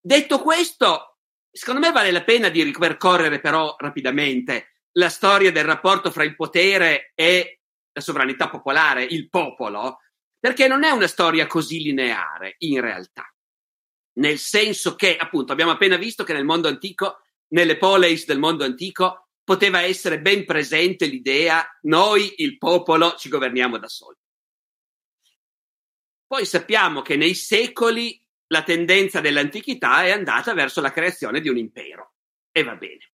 [0.00, 1.18] Detto questo,
[1.50, 6.34] secondo me vale la pena di ripercorrere però rapidamente la storia del rapporto fra il
[6.34, 7.60] potere e
[7.92, 9.98] la sovranità popolare, il popolo,
[10.38, 13.32] perché non è una storia così lineare in realtà,
[14.14, 18.64] nel senso che appunto abbiamo appena visto che nel mondo antico, nelle poleis del mondo
[18.64, 24.18] antico, poteva essere ben presente l'idea noi, il popolo, ci governiamo da soli.
[26.26, 31.56] Poi sappiamo che nei secoli la tendenza dell'antichità è andata verso la creazione di un
[31.56, 32.12] impero.
[32.52, 33.12] E va bene.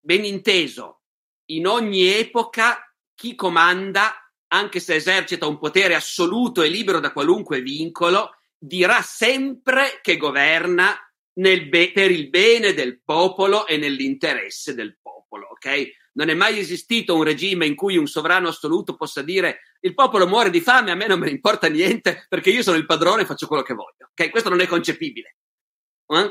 [0.00, 1.02] Ben inteso,
[1.50, 4.21] in ogni epoca chi comanda
[4.52, 10.96] anche se esercita un potere assoluto e libero da qualunque vincolo, dirà sempre che governa
[11.32, 16.00] be- per il bene del popolo e nell'interesse del popolo, ok?
[16.14, 20.26] Non è mai esistito un regime in cui un sovrano assoluto possa dire il popolo
[20.26, 23.22] muore di fame, a me non me ne importa niente perché io sono il padrone
[23.22, 24.30] e faccio quello che voglio, ok?
[24.30, 25.36] Questo non è concepibile.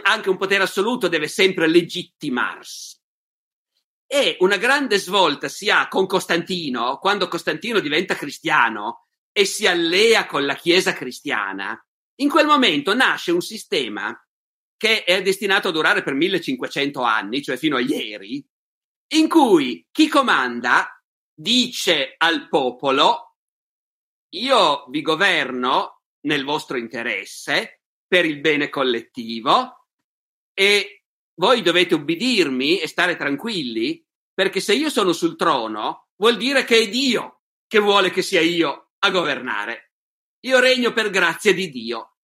[0.04, 3.01] Anche un potere assoluto deve sempre legittimarsi.
[4.14, 10.26] E una grande svolta si ha con Costantino, quando Costantino diventa cristiano e si allea
[10.26, 11.82] con la Chiesa cristiana.
[12.16, 14.14] In quel momento nasce un sistema
[14.76, 18.46] che è destinato a durare per 1500 anni, cioè fino a ieri,
[19.14, 21.02] in cui chi comanda
[21.34, 23.38] dice al popolo
[24.34, 29.88] io vi governo nel vostro interesse per il bene collettivo
[30.54, 31.01] e
[31.36, 36.78] voi dovete ubbidirmi e stare tranquilli, perché se io sono sul trono, vuol dire che
[36.78, 39.94] è Dio che vuole che sia io a governare.
[40.42, 42.18] Io regno per grazia di Dio.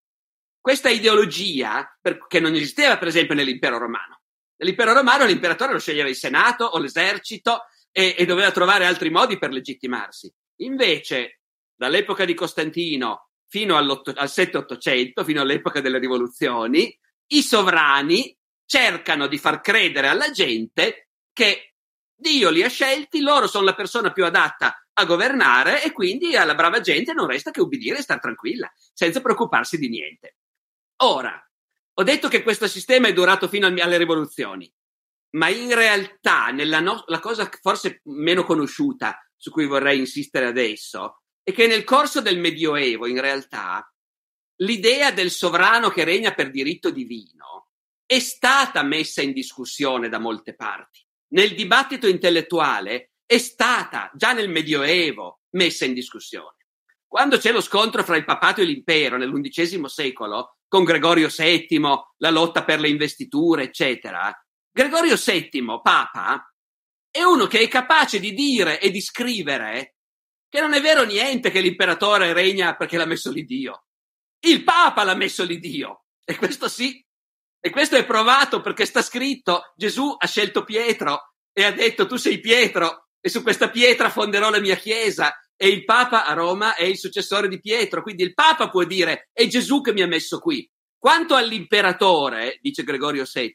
[0.59, 4.21] Questa ideologia, che non esisteva per esempio nell'impero romano.
[4.57, 9.37] Nell'impero romano l'imperatore lo sceglieva il senato o l'esercito e, e doveva trovare altri modi
[9.37, 10.33] per legittimarsi.
[10.57, 11.41] Invece,
[11.75, 16.93] dall'epoca di Costantino fino al 7-800, fino all'epoca delle rivoluzioni,
[17.27, 18.35] i sovrani
[18.67, 21.73] cercano di far credere alla gente che
[22.13, 26.55] Dio li ha scelti, loro sono la persona più adatta a governare e quindi alla
[26.55, 30.37] brava gente non resta che ubbidire e stare tranquilla, senza preoccuparsi di niente.
[31.03, 31.39] Ora,
[31.93, 34.71] ho detto che questo sistema è durato fino alle rivoluzioni,
[35.31, 41.53] ma in realtà no- la cosa forse meno conosciuta su cui vorrei insistere adesso è
[41.53, 43.89] che nel corso del Medioevo, in realtà,
[44.57, 47.66] l'idea del sovrano che regna per diritto divino
[48.07, 51.05] è stata messa in discussione da molte parti.
[51.33, 56.55] Nel dibattito intellettuale è stata già nel Medioevo messa in discussione.
[57.05, 61.79] Quando c'è lo scontro fra il papato e l'impero nell'undicesimo secolo, con Gregorio VII,
[62.17, 64.33] la lotta per le investiture, eccetera,
[64.71, 66.49] Gregorio VII, papa,
[67.11, 69.95] è uno che è capace di dire e di scrivere
[70.47, 73.85] che non è vero niente che l'imperatore regna perché l'ha messo lì Dio.
[74.39, 76.05] Il Papa l'ha messo lì Dio.
[76.23, 77.05] E questo sì.
[77.67, 82.15] E questo è provato perché sta scritto, Gesù ha scelto Pietro e ha detto tu
[82.15, 86.75] sei Pietro e su questa pietra fonderò la mia chiesa e il Papa a Roma
[86.75, 90.07] è il successore di Pietro, quindi il Papa può dire è Gesù che mi ha
[90.07, 90.65] messo qui.
[90.97, 93.53] Quanto all'imperatore, dice Gregorio VII,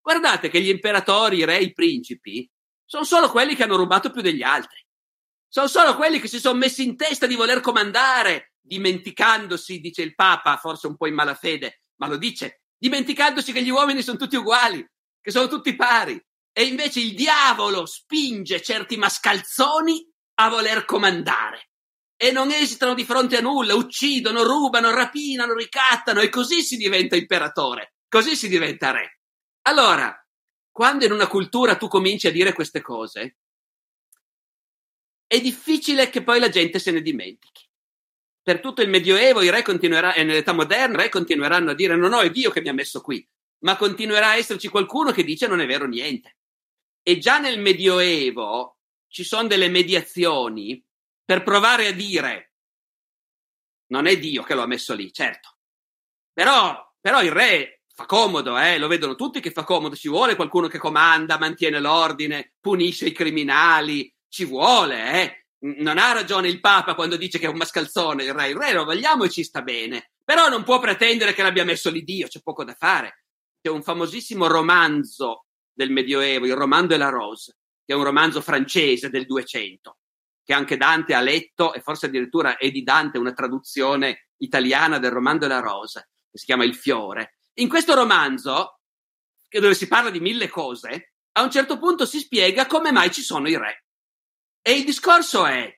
[0.00, 2.50] guardate che gli imperatori, i re, i principi
[2.86, 4.82] sono solo quelli che hanno rubato più degli altri.
[5.46, 10.14] Sono solo quelli che si sono messi in testa di voler comandare, dimenticandosi, dice il
[10.14, 14.36] Papa, forse un po' in malafede, ma lo dice, dimenticandosi che gli uomini sono tutti
[14.36, 14.84] uguali,
[15.20, 16.20] che sono tutti pari.
[16.52, 20.04] E invece il diavolo spinge certi mascalzoni
[20.40, 21.68] a voler comandare.
[22.16, 27.16] E non esitano di fronte a nulla, uccidono, rubano, rapinano, ricattano e così si diventa
[27.16, 29.20] imperatore, così si diventa re.
[29.62, 30.14] Allora,
[30.70, 33.36] quando in una cultura tu cominci a dire queste cose,
[35.26, 37.69] è difficile che poi la gente se ne dimentichi.
[38.50, 41.94] Per tutto il Medioevo i re continueranno, e nell'età moderna i re continueranno a dire
[41.94, 43.24] no, no, è Dio che mi ha messo qui,
[43.58, 46.38] ma continuerà a esserci qualcuno che dice non è vero niente.
[47.00, 50.84] E già nel Medioevo ci sono delle mediazioni
[51.24, 52.54] per provare a dire
[53.92, 55.58] non è Dio che lo ha messo lì, certo.
[56.32, 58.78] Però, però il re fa comodo, eh?
[58.78, 63.12] lo vedono tutti che fa comodo, ci vuole qualcuno che comanda, mantiene l'ordine, punisce i
[63.12, 65.46] criminali, ci vuole, eh?
[65.62, 68.72] Non ha ragione il Papa quando dice che è un mascalzone il re, il re
[68.72, 72.28] lo vogliamo e ci sta bene, però non può pretendere che l'abbia messo lì Dio,
[72.28, 73.24] c'è poco da fare.
[73.60, 78.40] C'è un famosissimo romanzo del Medioevo, il Roman de la Rose, che è un romanzo
[78.40, 79.98] francese del 200,
[80.42, 85.10] che anche Dante ha letto e forse addirittura è di Dante una traduzione italiana del
[85.10, 87.36] Roman de la Rose, che si chiama Il fiore.
[87.54, 88.78] In questo romanzo,
[89.48, 93.22] dove si parla di mille cose, a un certo punto si spiega come mai ci
[93.22, 93.84] sono i re.
[94.62, 95.74] E il discorso è,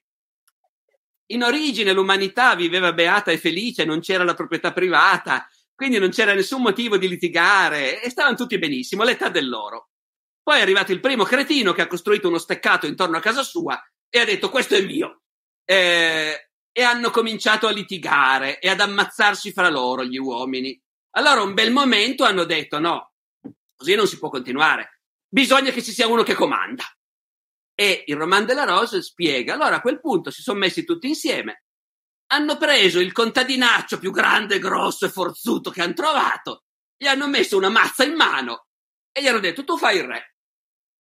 [1.27, 6.35] in origine l'umanità viveva beata e felice, non c'era la proprietà privata, quindi non c'era
[6.35, 9.91] nessun motivo di litigare e stavano tutti benissimo, l'età dell'oro.
[10.43, 13.81] Poi è arrivato il primo cretino che ha costruito uno steccato intorno a casa sua
[14.09, 15.23] e ha detto questo è mio.
[15.65, 20.81] Eh, e hanno cominciato a litigare e ad ammazzarsi fra loro gli uomini.
[21.11, 23.13] Allora un bel momento hanno detto no,
[23.77, 26.85] così non si può continuare, bisogna che ci sia uno che comanda.
[27.75, 31.65] E il Roman della Rose spiega, allora a quel punto si sono messi tutti insieme,
[32.33, 36.65] hanno preso il contadinaccio più grande, grosso e forzuto che hanno trovato,
[36.97, 38.67] gli hanno messo una mazza in mano
[39.11, 40.37] e gli hanno detto tu fai il re,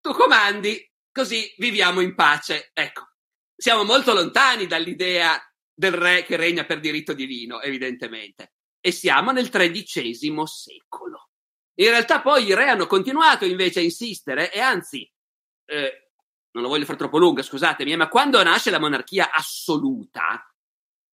[0.01, 2.71] tu comandi, così viviamo in pace.
[2.73, 3.13] Ecco,
[3.55, 5.41] siamo molto lontani dall'idea
[5.73, 8.55] del re che regna per diritto divino, evidentemente.
[8.81, 11.31] E siamo nel tredicesimo secolo.
[11.75, 15.09] In realtà poi i re hanno continuato invece a insistere e anzi,
[15.67, 16.02] eh,
[16.53, 20.47] non lo voglio fare troppo lunga, scusatemi, ma quando nasce la monarchia assoluta,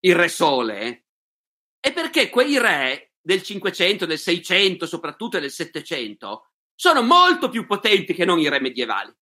[0.01, 1.05] il re sole,
[1.79, 8.13] è perché quei re del 500, del 600, soprattutto del 700, sono molto più potenti
[8.13, 9.13] che non i re medievali.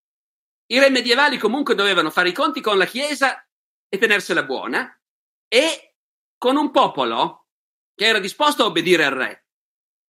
[0.68, 3.46] I re medievali comunque dovevano fare i conti con la Chiesa
[3.88, 5.00] e tenersela buona
[5.48, 5.94] e
[6.36, 7.48] con un popolo
[7.94, 9.46] che era disposto a obbedire al re,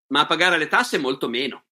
[0.08, 1.65] ma a pagare le tasse molto meno.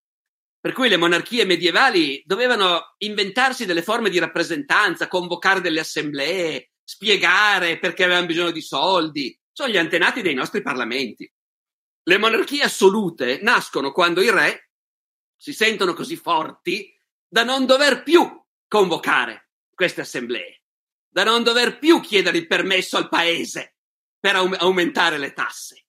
[0.64, 7.78] Per cui le monarchie medievali dovevano inventarsi delle forme di rappresentanza, convocare delle assemblee, spiegare
[7.78, 9.38] perché avevano bisogno di soldi.
[9.52, 11.30] Sono gli antenati dei nostri parlamenti.
[12.04, 14.70] Le monarchie assolute nascono quando i re
[15.36, 18.26] si sentono così forti da non dover più
[18.66, 20.62] convocare queste assemblee,
[21.06, 23.76] da non dover più chiedere il permesso al paese
[24.18, 25.84] per aumentare le tasse.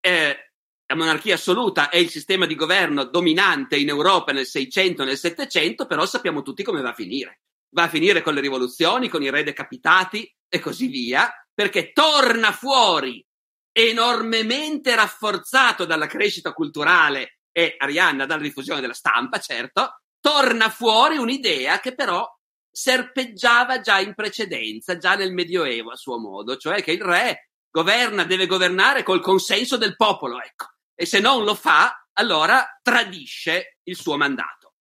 [0.00, 0.51] Eh,
[0.92, 5.16] la monarchia assoluta è il sistema di governo dominante in Europa nel 600 e nel
[5.16, 7.40] 700, però sappiamo tutti come va a finire.
[7.70, 12.52] Va a finire con le rivoluzioni, con i re decapitati e così via, perché torna
[12.52, 13.24] fuori
[13.72, 21.80] enormemente rafforzato dalla crescita culturale e Arianna dalla diffusione della stampa, certo, torna fuori un'idea
[21.80, 22.28] che però
[22.70, 28.24] serpeggiava già in precedenza, già nel Medioevo a suo modo, cioè che il re governa,
[28.24, 30.71] deve governare col consenso del popolo, ecco.
[30.94, 34.72] E se non lo fa, allora tradisce il suo mandato.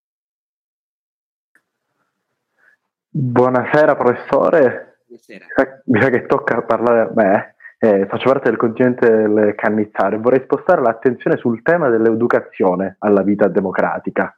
[3.09, 4.99] Buonasera professore.
[5.05, 5.45] Buonasera.
[5.85, 7.55] Mi sa che tocca parlare a me.
[7.77, 10.17] Eh, faccio parte del continente del Cannizzare.
[10.17, 14.35] Vorrei spostare l'attenzione sul tema dell'educazione alla vita democratica.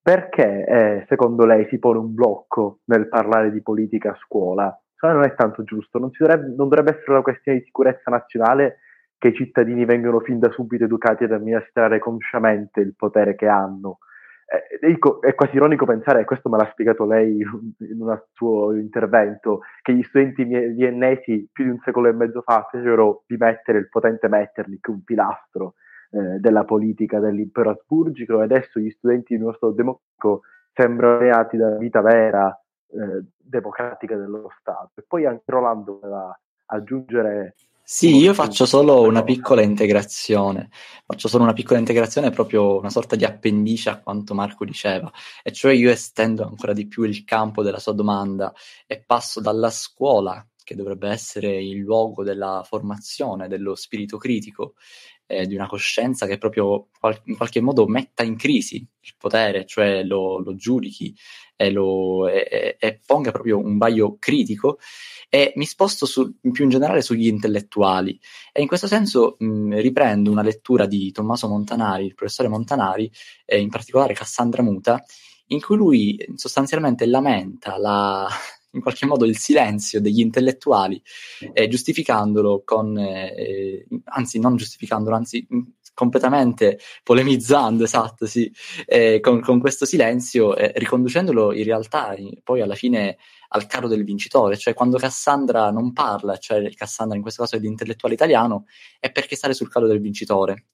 [0.00, 4.74] Perché eh, secondo lei si pone un blocco nel parlare di politica a scuola?
[4.94, 8.78] Cioè, non è tanto giusto, non, dovrebbe, non dovrebbe essere una questione di sicurezza nazionale
[9.18, 13.98] che i cittadini vengono fin da subito educati ad amministrare consciamente il potere che hanno.
[14.46, 19.60] Eh, è quasi ironico pensare, e questo me l'ha spiegato lei in un suo intervento,
[19.82, 23.88] che gli studenti viennesi più di un secolo e mezzo fa fecero di mettere il
[23.88, 25.74] potente Metternich un pilastro
[26.10, 30.42] eh, della politica dell'impero asburgico e adesso gli studenti di uno Stato democratico
[30.72, 32.56] sembrano reati dalla vita vera
[32.90, 34.92] eh, democratica dello Stato.
[34.94, 37.56] E poi anche Rolando voleva aggiungere
[37.90, 40.68] sì, io faccio solo una piccola integrazione,
[41.06, 45.10] faccio solo una piccola integrazione, proprio una sorta di appendice a quanto Marco diceva,
[45.42, 48.52] e cioè io estendo ancora di più il campo della sua domanda
[48.86, 54.74] e passo dalla scuola, che dovrebbe essere il luogo della formazione, dello spirito critico,
[55.26, 56.88] eh, di una coscienza che proprio
[57.24, 61.14] in qualche modo metta in crisi il potere, cioè lo, lo giudichi
[61.56, 64.78] e, lo, e, e, ponga proprio un vaglio critico.
[65.30, 68.20] E mi sposto su, più in generale sugli intellettuali.
[68.52, 73.10] E in questo senso mh, riprendo una lettura di Tommaso Montanari, il professore Montanari,
[73.46, 75.02] e in particolare Cassandra Muta,
[75.46, 78.28] in cui lui sostanzialmente lamenta la,
[78.72, 81.00] in qualche modo il silenzio degli intellettuali,
[81.52, 85.46] eh, giustificandolo con, eh, anzi non giustificandolo, anzi
[85.94, 88.52] completamente polemizzando, esatto, sì,
[88.86, 92.14] eh, con, con, questo silenzio, eh, riconducendolo in realtà
[92.44, 93.16] poi alla fine
[93.48, 97.58] al carro del vincitore, cioè quando Cassandra non parla, cioè Cassandra in questo caso è
[97.58, 98.66] l'intellettuale italiano,
[99.00, 100.66] è perché sale sul carro del vincitore.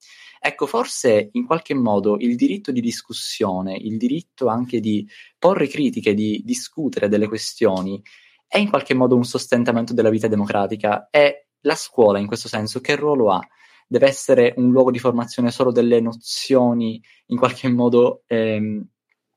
[0.46, 6.12] Ecco, forse in qualche modo il diritto di discussione, il diritto anche di porre critiche,
[6.12, 8.02] di discutere delle questioni,
[8.46, 12.82] è in qualche modo un sostentamento della vita democratica e la scuola in questo senso
[12.82, 13.40] che ruolo ha?
[13.88, 18.86] Deve essere un luogo di formazione solo delle nozioni in qualche modo ehm,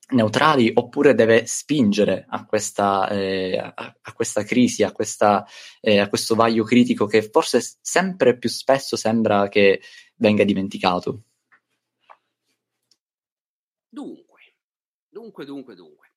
[0.10, 5.46] neutrali oppure deve spingere a questa, eh, a, a questa crisi, a, questa,
[5.80, 9.80] eh, a questo vaglio critico che forse sempre più spesso sembra che
[10.18, 11.24] venga dimenticato.
[13.90, 14.56] Dunque,
[15.10, 16.12] dunque, dunque, dunque.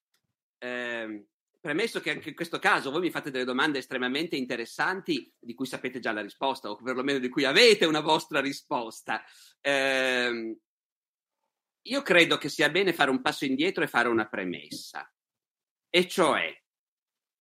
[0.58, 1.26] Eh,
[1.60, 5.66] premesso che anche in questo caso voi mi fate delle domande estremamente interessanti di cui
[5.66, 9.22] sapete già la risposta o perlomeno di cui avete una vostra risposta.
[9.60, 10.58] Eh,
[11.82, 15.10] io credo che sia bene fare un passo indietro e fare una premessa,
[15.88, 16.54] e cioè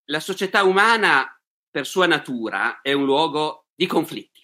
[0.05, 1.27] la società umana
[1.69, 4.38] per sua natura è un luogo di conflitti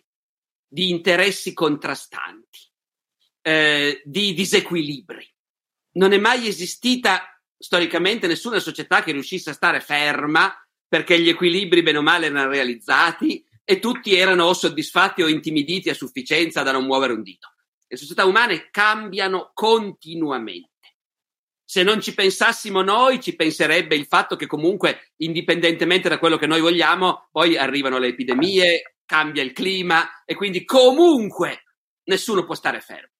[0.76, 2.60] di interessi contrastanti,
[3.44, 5.26] eh, di disequilibri.
[5.94, 10.54] Non è mai esistita storicamente nessuna società che riuscisse a stare ferma
[10.86, 15.90] perché gli equilibri bene o male erano realizzati e tutti erano o soddisfatti o intimiditi
[15.90, 17.54] a sufficienza da non muovere un dito.
[17.88, 20.72] Le società umane cambiano continuamente.
[21.64, 26.48] Se non ci pensassimo noi, ci penserebbe il fatto che comunque, indipendentemente da quello che
[26.48, 31.64] noi vogliamo, poi arrivano le epidemie, cambia il clima e quindi comunque
[32.06, 33.14] nessuno può stare fermo.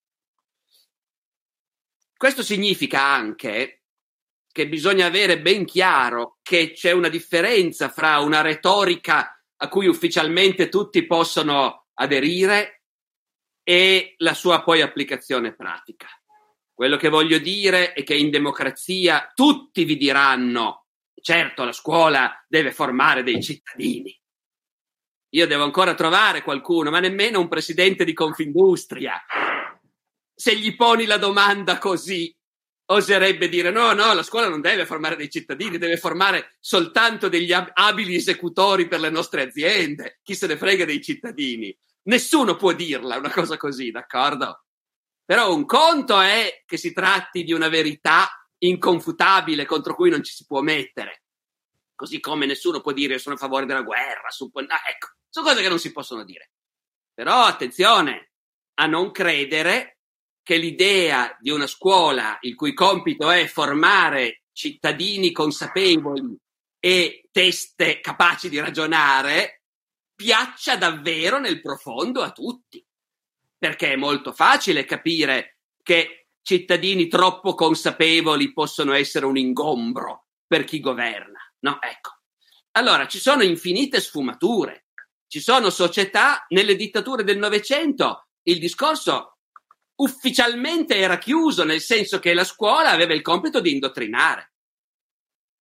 [2.18, 3.84] Questo significa anche
[4.52, 10.70] che bisogna avere ben chiaro che c'è una differenza fra una retorica a cui ufficialmente
[10.70, 12.84] tutti possono aderire
[13.64, 16.08] e la sua poi applicazione pratica.
[16.74, 20.88] Quello che voglio dire è che in democrazia tutti vi diranno,
[21.22, 24.18] certo la scuola deve formare dei cittadini,
[25.36, 29.22] io devo ancora trovare qualcuno, ma nemmeno un presidente di Confindustria.
[30.34, 32.34] Se gli poni la domanda così,
[32.86, 37.52] oserebbe dire no, no, la scuola non deve formare dei cittadini, deve formare soltanto degli
[37.52, 40.20] abili esecutori per le nostre aziende.
[40.24, 41.78] Chi se ne frega dei cittadini?
[42.04, 44.64] Nessuno può dirla una cosa così, d'accordo?
[45.26, 48.30] Però un conto è che si tratti di una verità
[48.60, 51.24] inconfutabile contro cui non ci si può mettere.
[51.94, 55.62] Così come nessuno può dire sono a favore della guerra, suppon- ah, ecco, sono cose
[55.62, 56.52] che non si possono dire.
[57.14, 58.32] Però attenzione
[58.76, 60.00] a non credere
[60.42, 66.38] che l'idea di una scuola il cui compito è formare cittadini consapevoli
[66.80, 69.64] e teste capaci di ragionare
[70.16, 72.82] piaccia davvero nel profondo a tutti.
[73.58, 80.80] Perché è molto facile capire che cittadini troppo consapevoli possono essere un ingombro per chi
[80.80, 81.40] governa.
[81.60, 82.22] No, ecco.
[82.78, 84.85] Allora, ci sono infinite sfumature.
[85.36, 89.40] Ci sono società, nelle dittature del Novecento, il discorso
[89.96, 94.54] ufficialmente era chiuso, nel senso che la scuola aveva il compito di indottrinare.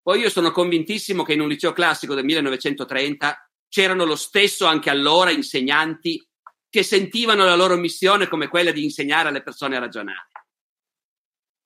[0.01, 4.91] Poi io sono convintissimo che in un liceo classico del 1930 c'erano lo stesso anche
[4.91, 6.25] allora insegnanti
[6.71, 10.29] che sentivano la loro missione come quella di insegnare alle persone a ragionare.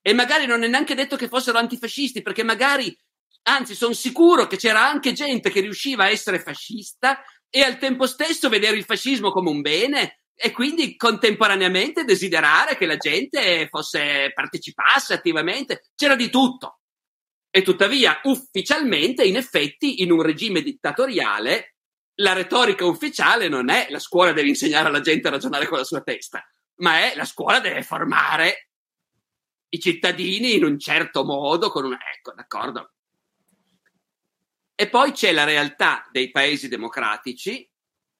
[0.01, 2.99] E magari non è neanche detto che fossero antifascisti, perché magari,
[3.43, 8.07] anzi, sono sicuro che c'era anche gente che riusciva a essere fascista e al tempo
[8.07, 14.31] stesso vedere il fascismo come un bene e quindi contemporaneamente desiderare che la gente fosse,
[14.33, 15.91] partecipasse attivamente.
[15.95, 16.81] C'era di tutto.
[17.51, 21.75] E tuttavia, ufficialmente, in effetti, in un regime dittatoriale,
[22.21, 25.85] la retorica ufficiale non è la scuola deve insegnare alla gente a ragionare con la
[25.85, 26.45] sua testa,
[26.77, 28.71] ma è la scuola deve formare
[29.71, 31.99] i cittadini in un certo modo, con una...
[32.17, 32.93] Ecco, d'accordo.
[34.81, 37.69] E poi c'è la realtà dei paesi democratici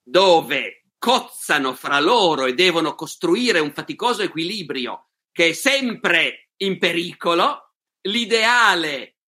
[0.03, 7.75] dove cozzano fra loro e devono costruire un faticoso equilibrio che è sempre in pericolo.
[8.09, 9.19] L'ideale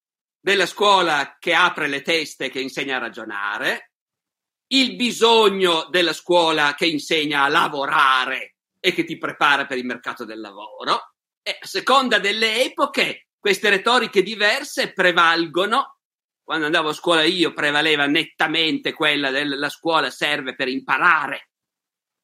[0.40, 3.92] della scuola che apre le teste e che insegna a ragionare,
[4.72, 10.24] il bisogno della scuola che insegna a lavorare e che ti prepara per il mercato
[10.24, 11.14] del lavoro.
[11.42, 15.99] E a seconda delle epoche, queste retoriche diverse prevalgono.
[16.50, 21.50] Quando andavo a scuola io prevaleva nettamente quella della scuola serve per imparare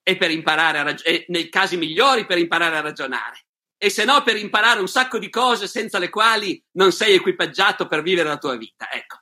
[0.03, 3.47] e per imparare a ragionare, nei casi migliori per imparare a ragionare
[3.79, 7.87] e se no per imparare un sacco di cose senza le quali non sei equipaggiato
[7.87, 8.91] per vivere la tua vita.
[8.91, 9.21] Ecco.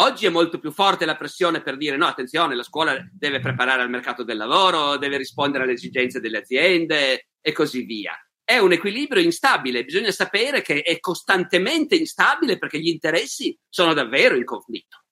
[0.00, 3.80] Oggi è molto più forte la pressione per dire no, attenzione, la scuola deve preparare
[3.80, 8.12] al mercato del lavoro, deve rispondere alle esigenze delle aziende e così via.
[8.48, 14.36] È un equilibrio instabile, bisogna sapere che è costantemente instabile perché gli interessi sono davvero
[14.36, 15.02] in conflitto.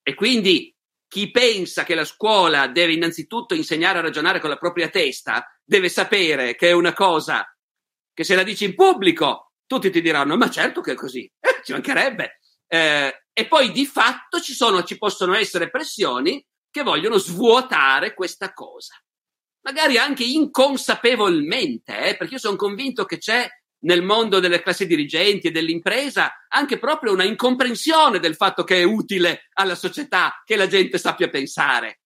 [0.00, 0.72] E quindi
[1.08, 5.88] chi pensa che la scuola deve innanzitutto insegnare a ragionare con la propria testa deve
[5.88, 7.44] sapere che è una cosa
[8.12, 11.62] che se la dici in pubblico tutti ti diranno ma certo che è così, eh,
[11.64, 12.38] ci mancherebbe.
[12.68, 18.52] Eh, e poi di fatto ci, sono, ci possono essere pressioni che vogliono svuotare questa
[18.52, 18.94] cosa.
[19.64, 23.48] Magari anche inconsapevolmente, eh, perché io sono convinto che c'è
[23.80, 28.82] nel mondo delle classi dirigenti e dell'impresa anche proprio una incomprensione del fatto che è
[28.82, 32.00] utile alla società che la gente sappia pensare,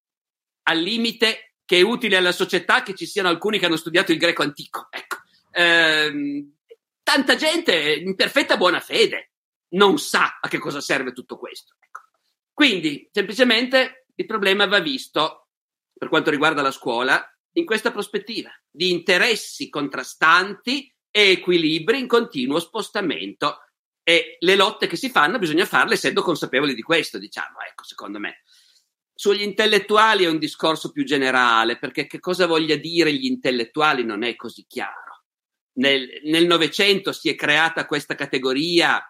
[0.65, 4.19] al limite che è utile alla società che ci siano alcuni che hanno studiato il
[4.19, 4.89] greco antico.
[4.91, 5.19] Ecco
[5.59, 6.53] ehm,
[7.03, 9.33] tanta gente in perfetta buona fede
[9.71, 11.75] non sa a che cosa serve tutto questo.
[11.79, 12.01] Ecco.
[12.53, 15.49] Quindi, semplicemente, il problema va visto,
[15.93, 17.23] per quanto riguarda la scuola,
[17.53, 23.59] in questa prospettiva di interessi contrastanti e equilibri in continuo spostamento.
[24.03, 28.19] E le lotte che si fanno bisogna farle essendo consapevoli di questo, diciamo, ecco, secondo
[28.19, 28.43] me.
[29.13, 34.23] Sugli intellettuali è un discorso più generale, perché che cosa voglia dire gli intellettuali non
[34.23, 35.09] è così chiaro
[35.79, 39.03] nel Novecento si è creata questa categoria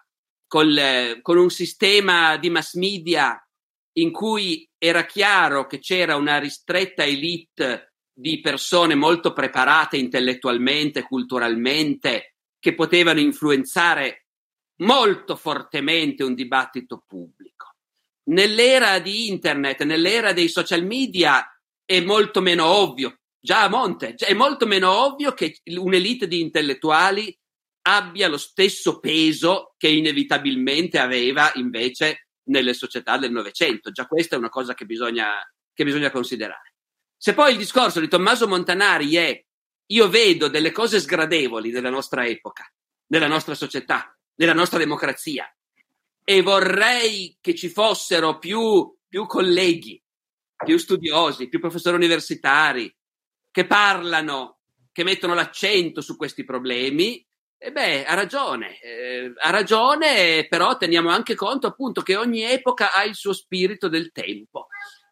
[0.47, 3.39] col, con un sistema di mass media
[3.93, 7.88] in cui era chiaro che c'era una ristretta elite
[8.19, 14.25] di persone molto preparate intellettualmente, culturalmente, che potevano influenzare
[14.81, 17.75] molto fortemente un dibattito pubblico.
[18.29, 21.45] Nell'era di internet, nell'era dei social media
[21.85, 24.15] è molto meno ovvio già a monte.
[24.15, 27.33] È molto meno ovvio che un'elite di intellettuali
[27.83, 33.91] abbia lo stesso peso che inevitabilmente aveva invece nelle società del Novecento.
[33.91, 35.35] Già questa è una cosa che bisogna,
[35.73, 36.68] che bisogna considerare.
[37.21, 39.43] Se poi il discorso di Tommaso Montanari è
[39.87, 42.71] io vedo delle cose sgradevoli nella nostra epoca,
[43.07, 45.53] nella nostra società, nella nostra democrazia
[46.23, 50.01] e vorrei che ci fossero più, più colleghi,
[50.63, 52.95] più studiosi, più professori universitari,
[53.51, 54.59] che parlano,
[54.93, 57.21] che mettono l'accento su questi problemi,
[57.57, 62.93] e beh, ha ragione, eh, ha ragione, però teniamo anche conto appunto che ogni epoca
[62.93, 64.67] ha il suo spirito del tempo.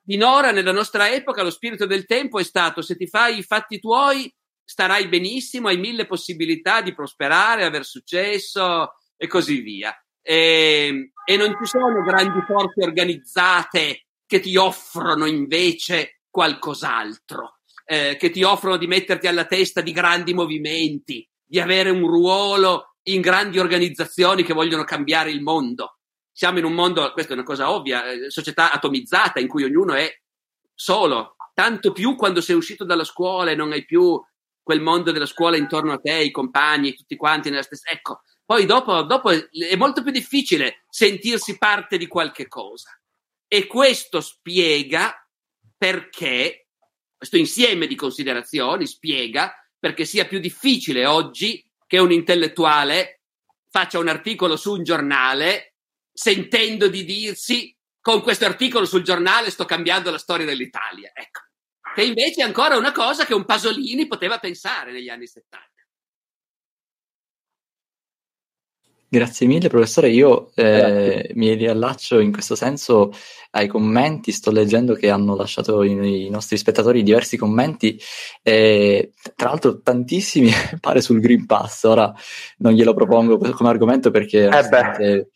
[0.08, 3.78] Finora nella nostra epoca lo spirito del tempo è stato se ti fai i fatti
[3.78, 4.34] tuoi
[4.64, 9.94] starai benissimo, hai mille possibilità di prosperare, aver successo e così via.
[10.22, 18.30] E, e non ci sono grandi forze organizzate che ti offrono invece qualcos'altro eh, che
[18.30, 23.60] ti offrono di metterti alla testa di grandi movimenti, di avere un ruolo in grandi
[23.60, 25.97] organizzazioni che vogliono cambiare il mondo.
[26.38, 29.96] Siamo in un mondo, questa è una cosa ovvia, eh, società atomizzata in cui ognuno
[29.96, 30.08] è
[30.72, 34.24] solo, tanto più quando sei uscito dalla scuola e non hai più
[34.62, 37.90] quel mondo della scuola intorno a te, i compagni, tutti quanti nella stessa...
[37.90, 42.96] Ecco, poi dopo, dopo è molto più difficile sentirsi parte di qualche cosa.
[43.48, 45.28] E questo spiega
[45.76, 46.68] perché,
[47.18, 53.22] questo insieme di considerazioni spiega perché sia più difficile oggi che un intellettuale
[53.72, 55.72] faccia un articolo su un giornale
[56.18, 61.12] sentendo di dirsi con questo articolo sul giornale sto cambiando la storia dell'Italia.
[61.14, 61.42] Ecco.
[61.94, 65.77] Che invece è ancora una cosa che un Pasolini poteva pensare negli anni 70.
[69.10, 73.14] Grazie mille professore, io eh, mi riallaccio in questo senso
[73.52, 77.98] ai commenti, sto leggendo che hanno lasciato i, i nostri spettatori diversi commenti,
[78.44, 80.52] eh, tra l'altro tantissimi
[80.82, 82.14] pare sul Green Pass, ora
[82.58, 84.46] non glielo propongo come argomento perché...
[84.46, 84.96] Eh beh.
[84.98, 85.28] Eh,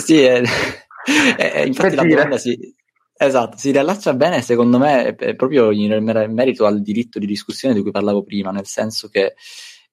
[0.00, 0.24] sì,
[1.66, 2.74] infatti la domanda si,
[3.16, 7.92] Esatto, si riallaccia bene, secondo me, proprio in merito al diritto di discussione di cui
[7.92, 9.34] parlavo prima, nel senso che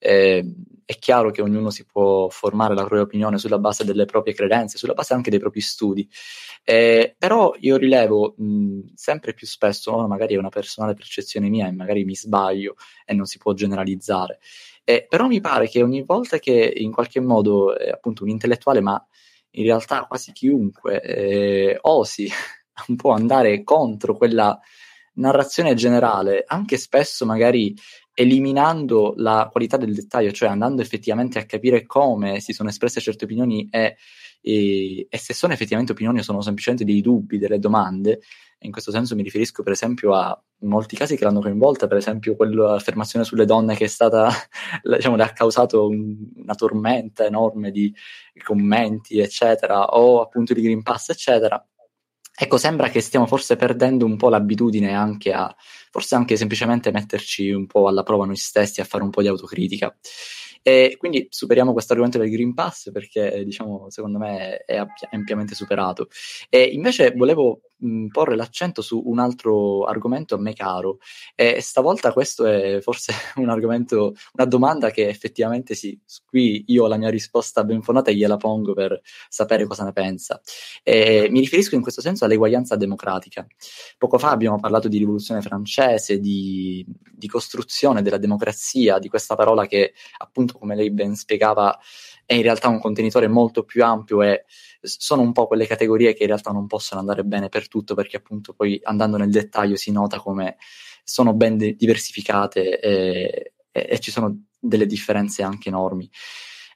[0.04, 0.44] eh,
[0.84, 4.78] è chiaro che ognuno si può formare la propria opinione sulla base delle proprie credenze,
[4.78, 6.10] sulla base anche dei propri studi.
[6.64, 10.08] Eh, però io rilevo mh, sempre più spesso, no?
[10.08, 12.76] magari è una personale percezione mia e magari mi sbaglio
[13.06, 14.40] e non si può generalizzare.
[14.84, 18.82] Eh, però mi pare che ogni volta che in qualche modo eh, appunto un intellettuale,
[18.82, 19.02] ma
[19.52, 22.28] in realtà quasi chiunque, eh, osi
[22.88, 24.60] un po' andare contro quella
[25.14, 27.76] narrazione generale, anche spesso magari
[28.22, 33.26] eliminando la qualità del dettaglio, cioè andando effettivamente a capire come si sono espresse certe
[33.26, 33.98] opinioni e,
[34.42, 38.22] e, e se sono effettivamente opinioni o sono semplicemente dei dubbi, delle domande.
[38.64, 42.36] In questo senso mi riferisco per esempio a molti casi che l'hanno coinvolta, per esempio
[42.36, 44.30] quell'affermazione sulle donne che è stata,
[44.84, 47.94] diciamo, le ha causato un, una tormenta enorme di
[48.44, 51.64] commenti, eccetera, o appunto di Green Pass, eccetera
[52.34, 55.54] Ecco, sembra che stiamo forse perdendo un po' l'abitudine anche a,
[55.92, 59.28] forse anche semplicemente metterci un po' alla prova noi stessi, a fare un po' di
[59.28, 59.96] autocritica.
[60.64, 66.08] E quindi superiamo questo argomento del Green Pass perché, diciamo, secondo me è ampiamente superato.
[66.50, 71.00] E invece volevo mh, porre l'accento su un altro argomento a me caro
[71.36, 76.88] e stavolta questo è forse un argomento, una domanda che effettivamente sì, qui io ho
[76.88, 80.42] la mia risposta ben fondata e gliela pongo per sapere cosa ne pensa.
[80.84, 83.46] E mi riferisco in questo senso all'eguaglianza democratica.
[83.98, 89.66] Poco fa abbiamo parlato di rivoluzione francese, di, di costruzione della democrazia, di questa parola
[89.66, 91.78] che appunto, come lei ben spiegava,
[92.32, 94.46] è in realtà un contenitore molto più ampio e
[94.82, 98.16] sono un po' quelle categorie che in realtà non possono andare bene per tutto perché
[98.16, 100.56] appunto poi andando nel dettaglio si nota come
[101.04, 106.10] sono ben de- diversificate e, e, e, ci sono delle differenze anche enormi.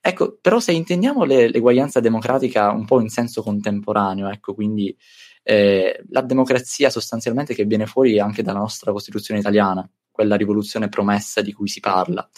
[0.02, 4.96] Ecco, però se intendiamo le, l'eguaglianza democratica un po' in senso contemporaneo, ecco, quindi
[5.42, 11.40] eh, la democrazia sostanzialmente che viene fuori anche dalla nostra Costituzione italiana, quella rivoluzione promessa
[11.40, 12.30] di cui si parla.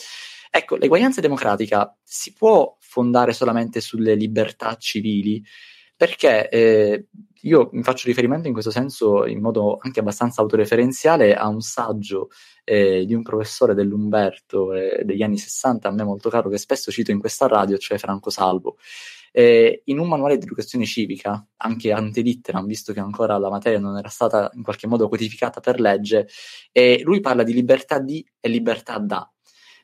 [0.49, 5.43] Ecco, l'eguaglianza democratica si può fondare solamente sulle libertà civili,
[5.95, 7.07] perché eh,
[7.41, 12.29] io mi faccio riferimento in questo senso in modo anche abbastanza autoreferenziale a un saggio
[12.63, 16.91] eh, di un professore dell'Umberto eh, degli anni 60, a me molto caro, che spesso
[16.91, 18.77] cito in questa radio, cioè Franco Salvo.
[19.31, 23.79] Eh, in un manuale di educazione civica, anche ante litteram, visto che ancora la materia
[23.79, 26.27] non era stata in qualche modo codificata per legge,
[27.03, 29.29] lui parla di libertà di e libertà da.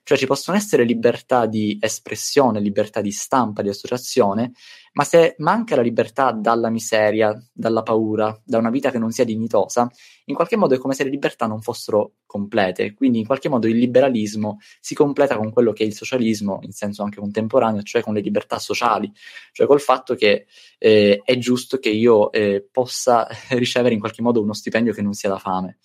[0.03, 4.51] Cioè ci possono essere libertà di espressione, libertà di stampa, di associazione,
[4.93, 9.23] ma se manca la libertà dalla miseria, dalla paura, da una vita che non sia
[9.23, 9.89] dignitosa,
[10.25, 12.93] in qualche modo è come se le libertà non fossero complete.
[12.93, 16.73] Quindi in qualche modo il liberalismo si completa con quello che è il socialismo, in
[16.73, 19.11] senso anche contemporaneo, cioè con le libertà sociali,
[19.51, 20.45] cioè col fatto che
[20.77, 25.13] eh, è giusto che io eh, possa ricevere in qualche modo uno stipendio che non
[25.13, 25.77] sia da fame.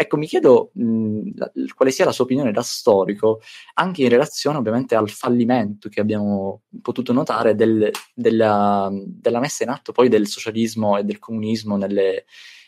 [0.00, 3.40] Ecco, mi chiedo mh, quale sia la sua opinione da storico,
[3.74, 9.70] anche in relazione ovviamente al fallimento che abbiamo potuto notare del, della, della, messa in
[9.70, 12.26] atto poi del socialismo e del comunismo nelle,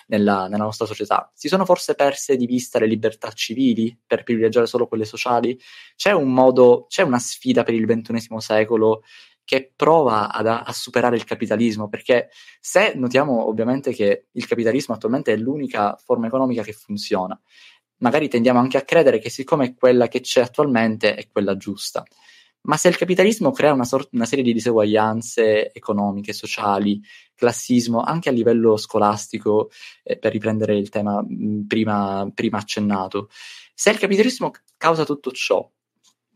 [0.09, 1.31] nella, nella, nostra società.
[1.33, 5.57] Si sono forse perse di vista le libertà civili per privilegiare solo quelle sociali?
[5.95, 9.03] C'è un modo, c'è una sfida per il ventunesimo secolo
[9.51, 12.29] che prova ad, a superare il capitalismo, perché
[12.61, 17.37] se notiamo ovviamente che il capitalismo attualmente è l'unica forma economica che funziona,
[17.97, 22.05] magari tendiamo anche a credere che siccome quella che c'è attualmente è quella giusta.
[22.63, 27.03] Ma se il capitalismo crea una, sort- una serie di diseguaglianze economiche, sociali,
[27.35, 29.71] classismo, anche a livello scolastico,
[30.05, 31.27] eh, per riprendere il tema
[31.67, 33.29] prima, prima accennato,
[33.75, 35.69] se il capitalismo causa tutto ciò,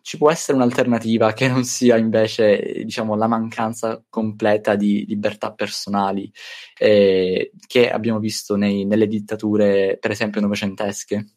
[0.05, 6.30] ci può essere un'alternativa che non sia invece, diciamo, la mancanza completa di libertà personali
[6.76, 11.36] eh, che abbiamo visto nei, nelle dittature, per esempio, novecentesche?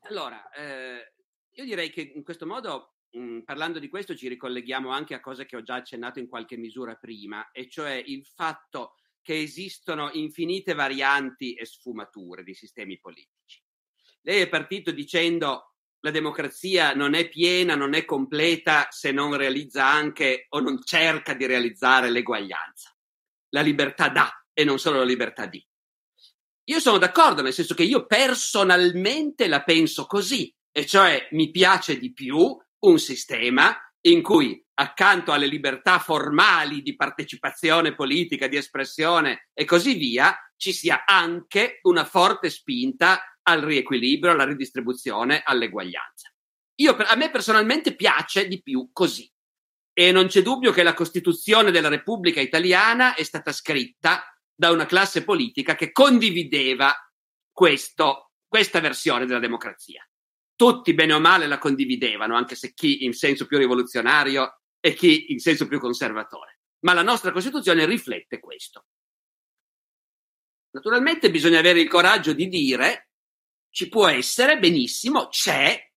[0.00, 1.12] Allora, eh,
[1.52, 5.46] io direi che in questo modo, mh, parlando di questo, ci ricolleghiamo anche a cose
[5.46, 10.74] che ho già accennato in qualche misura prima, e cioè il fatto che esistono infinite
[10.74, 13.62] varianti e sfumature di sistemi politici.
[14.22, 19.86] Lei è partito dicendo la democrazia non è piena, non è completa se non realizza
[19.86, 22.94] anche o non cerca di realizzare l'eguaglianza.
[23.50, 25.64] La libertà dà e non solo la libertà di.
[26.68, 31.98] Io sono d'accordo, nel senso che io personalmente la penso così, e cioè mi piace
[31.98, 39.48] di più un sistema in cui accanto alle libertà formali di partecipazione politica, di espressione
[39.54, 46.32] e così via, ci sia anche una forte spinta al riequilibrio, alla ridistribuzione, all'eguaglianza.
[46.76, 49.30] Io, a me personalmente piace di più così.
[49.92, 54.84] E non c'è dubbio che la Costituzione della Repubblica Italiana è stata scritta da una
[54.84, 56.94] classe politica che condivideva
[57.50, 60.06] questo, questa versione della democrazia.
[60.54, 65.32] Tutti, bene o male, la condividevano, anche se chi in senso più rivoluzionario e chi
[65.32, 66.60] in senso più conservatore.
[66.80, 68.86] Ma la nostra Costituzione riflette questo.
[70.76, 73.08] Naturalmente bisogna avere il coraggio di dire
[73.70, 75.90] ci può essere, benissimo, c'è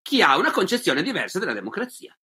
[0.00, 2.16] chi ha una concezione diversa della democrazia.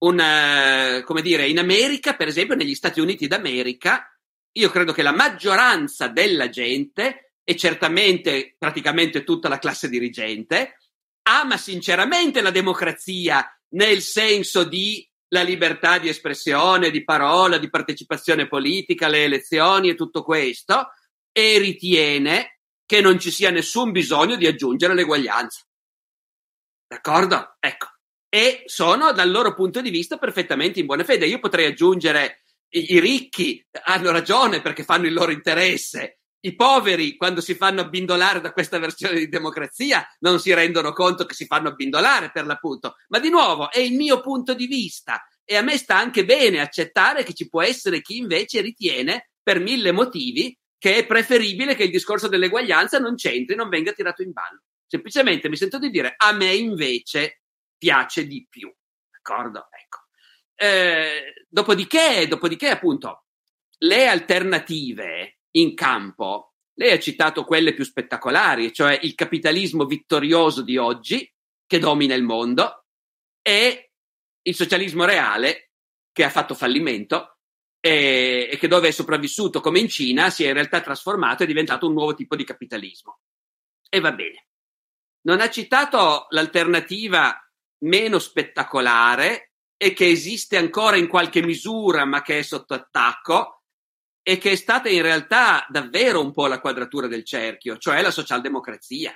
[0.00, 4.14] Un, eh, come dire, in America, per esempio, negli Stati Uniti d'America,
[4.52, 10.80] io credo che la maggioranza della gente, e certamente praticamente tutta la classe dirigente,
[11.22, 18.46] ama sinceramente la democrazia nel senso di la libertà di espressione, di parola, di partecipazione
[18.46, 20.90] politica, le elezioni e tutto questo,
[21.32, 25.66] e ritiene che non ci sia nessun bisogno di aggiungere l'eguaglianza.
[26.86, 27.56] D'accordo?
[27.58, 27.88] Ecco.
[28.28, 31.26] E sono dal loro punto di vista perfettamente in buona fede.
[31.26, 37.16] Io potrei aggiungere i, i ricchi hanno ragione perché fanno il loro interesse, i poveri,
[37.16, 41.46] quando si fanno abbindolare da questa versione di democrazia, non si rendono conto che si
[41.46, 42.96] fanno abbindolare per l'appunto.
[43.08, 46.60] Ma di nuovo, è il mio punto di vista e a me sta anche bene
[46.60, 51.84] accettare che ci può essere chi invece ritiene, per mille motivi, che è preferibile che
[51.84, 54.62] il discorso dell'eguaglianza non c'entri, non venga tirato in ballo.
[54.86, 57.40] Semplicemente mi sento di dire, a me invece
[57.78, 58.70] piace di più.
[59.10, 59.68] D'accordo?
[59.70, 60.00] Ecco.
[60.54, 63.24] Eh, dopodiché, dopodiché, appunto,
[63.78, 70.76] le alternative in campo, lei ha citato quelle più spettacolari, cioè il capitalismo vittorioso di
[70.76, 71.30] oggi
[71.66, 72.86] che domina il mondo
[73.42, 73.92] e
[74.42, 75.70] il socialismo reale
[76.12, 77.38] che ha fatto fallimento
[77.80, 81.46] e, e che dove è sopravvissuto come in Cina si è in realtà trasformato e
[81.46, 83.20] diventato un nuovo tipo di capitalismo.
[83.88, 84.48] E va bene.
[85.22, 87.38] Non ha citato l'alternativa
[87.84, 93.53] meno spettacolare e che esiste ancora in qualche misura ma che è sotto attacco
[94.26, 98.10] e che è stata in realtà davvero un po' la quadratura del cerchio, cioè la
[98.10, 99.14] socialdemocrazia.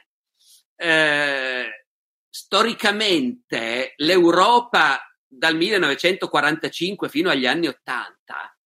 [0.77, 1.87] Eh,
[2.29, 8.59] storicamente l'Europa dal 1945 fino agli anni 80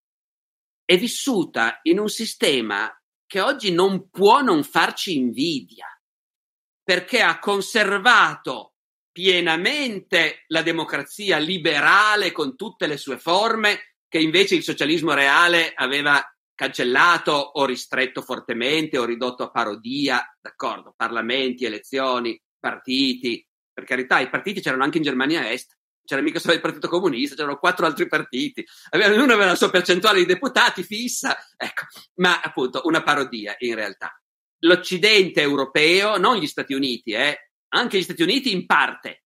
[0.84, 2.92] è vissuta in un sistema
[3.24, 5.86] che oggi non può non farci invidia,
[6.82, 8.74] perché ha conservato
[9.12, 16.22] pienamente la democrazia liberale con tutte le sue forme, che invece il socialismo reale aveva
[16.62, 24.30] cancellato o ristretto fortemente o ridotto a parodia, d'accordo, parlamenti, elezioni, partiti, per carità, i
[24.30, 28.06] partiti c'erano anche in Germania Est, c'era mica solo il Partito Comunista, c'erano quattro altri
[28.06, 31.86] partiti, ognuno aveva la sua percentuale di deputati fissa, ecco,
[32.16, 34.16] ma appunto una parodia in realtà.
[34.60, 39.24] L'Occidente europeo, non gli Stati Uniti, eh, anche gli Stati Uniti in parte,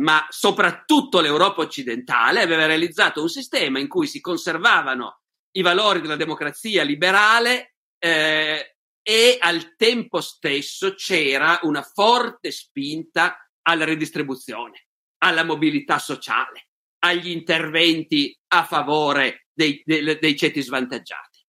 [0.00, 5.21] ma soprattutto l'Europa occidentale aveva realizzato un sistema in cui si conservavano
[5.52, 13.84] i valori della democrazia liberale eh, e al tempo stesso c'era una forte spinta alla
[13.84, 14.86] redistribuzione,
[15.18, 16.68] alla mobilità sociale,
[17.00, 21.44] agli interventi a favore dei, dei, dei ceti svantaggiati.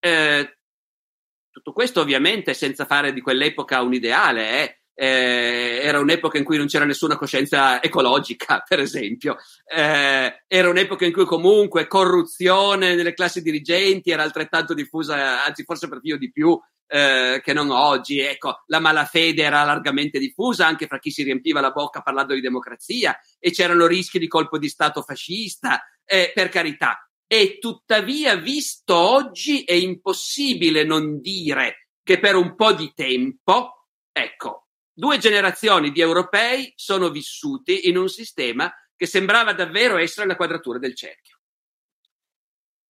[0.00, 0.58] Eh,
[1.50, 6.58] tutto questo ovviamente senza fare di quell'epoca un ideale, eh, eh, era un'epoca in cui
[6.58, 13.14] non c'era nessuna coscienza ecologica, per esempio, eh, era un'epoca in cui comunque corruzione nelle
[13.14, 18.18] classi dirigenti era altrettanto diffusa, anzi forse perfino di più eh, che non oggi.
[18.18, 22.42] Ecco, la malafede era largamente diffusa anche fra chi si riempiva la bocca parlando di
[22.42, 27.08] democrazia e c'erano rischi di colpo di Stato fascista, eh, per carità.
[27.26, 34.66] E tuttavia, visto oggi, è impossibile non dire che per un po' di tempo, ecco,
[35.00, 40.78] due generazioni di europei sono vissuti in un sistema che sembrava davvero essere la quadratura
[40.78, 41.38] del cerchio.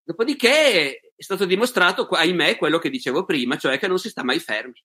[0.03, 4.41] Dopodiché è stato dimostrato, ahimè, quello che dicevo prima, cioè che non si sta mai
[4.41, 4.83] fermi,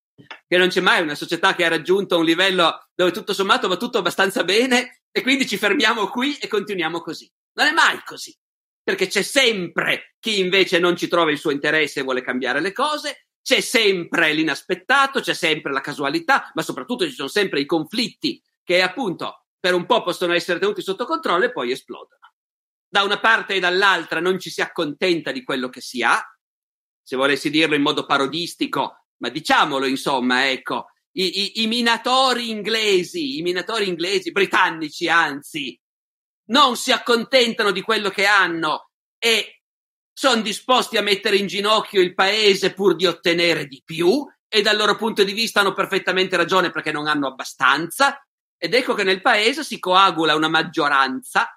[0.47, 3.77] che non c'è mai una società che ha raggiunto un livello dove tutto sommato va
[3.77, 7.27] tutto abbastanza bene e quindi ci fermiamo qui e continuiamo così.
[7.53, 8.37] Non è mai così,
[8.83, 12.71] perché c'è sempre chi invece non ci trova il suo interesse e vuole cambiare le
[12.71, 18.41] cose, c'è sempre l'inaspettato, c'è sempre la casualità, ma soprattutto ci sono sempre i conflitti
[18.63, 22.33] che appunto per un po' possono essere tenuti sotto controllo e poi esplodono.
[22.87, 26.19] Da una parte e dall'altra non ci si accontenta di quello che si ha,
[27.03, 33.37] se volessi dirlo in modo parodistico, ma diciamolo insomma, ecco, i, i, i minatori inglesi,
[33.37, 35.79] i minatori inglesi, britannici anzi,
[36.45, 38.89] non si accontentano di quello che hanno
[39.19, 39.54] e
[40.17, 44.77] sono disposti a mettere in ginocchio il paese pur di ottenere di più e dal
[44.77, 48.25] loro punto di vista hanno perfettamente ragione perché non hanno abbastanza.
[48.57, 51.49] Ed ecco che nel paese si coagula una maggioranza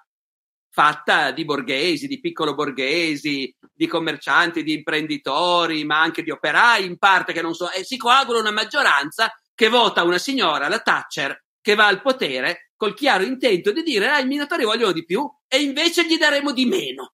[0.69, 6.97] fatta di borghesi, di piccolo borghesi, di commercianti, di imprenditori, ma anche di operai in
[6.97, 11.45] parte che non so, e si coagula una maggioranza che vota una signora, la Thatcher,
[11.61, 15.61] che va al potere col chiaro intento di dire ah, minatori vogliono di più e
[15.61, 17.13] invece gli daremo di meno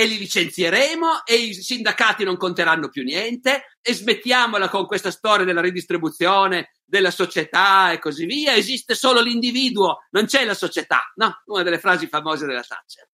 [0.00, 5.44] e li licenzieremo e i sindacati non conteranno più niente e smettiamola con questa storia
[5.44, 8.54] della ridistribuzione della società e così via.
[8.54, 11.00] Esiste solo l'individuo, non c'è la società.
[11.16, 13.10] No, una delle frasi famose della Thatcher.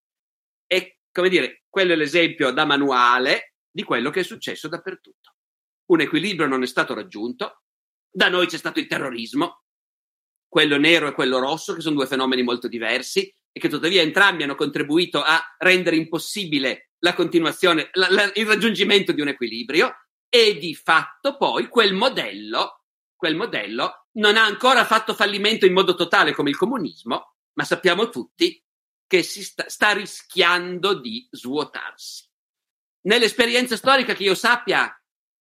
[0.66, 5.36] E come dire, quello è l'esempio da manuale di quello che è successo dappertutto.
[5.86, 7.62] Un equilibrio non è stato raggiunto.
[8.10, 9.62] Da noi c'è stato il terrorismo,
[10.46, 14.42] quello nero e quello rosso, che sono due fenomeni molto diversi, e che tuttavia entrambi
[14.42, 19.94] hanno contribuito a rendere impossibile la continuazione, la, la, il raggiungimento di un equilibrio
[20.28, 25.94] e di fatto poi quel modello, quel modello non ha ancora fatto fallimento in modo
[25.94, 28.60] totale come il comunismo, ma sappiamo tutti
[29.06, 32.28] che si sta, sta rischiando di svuotarsi.
[33.02, 34.92] Nell'esperienza storica che io sappia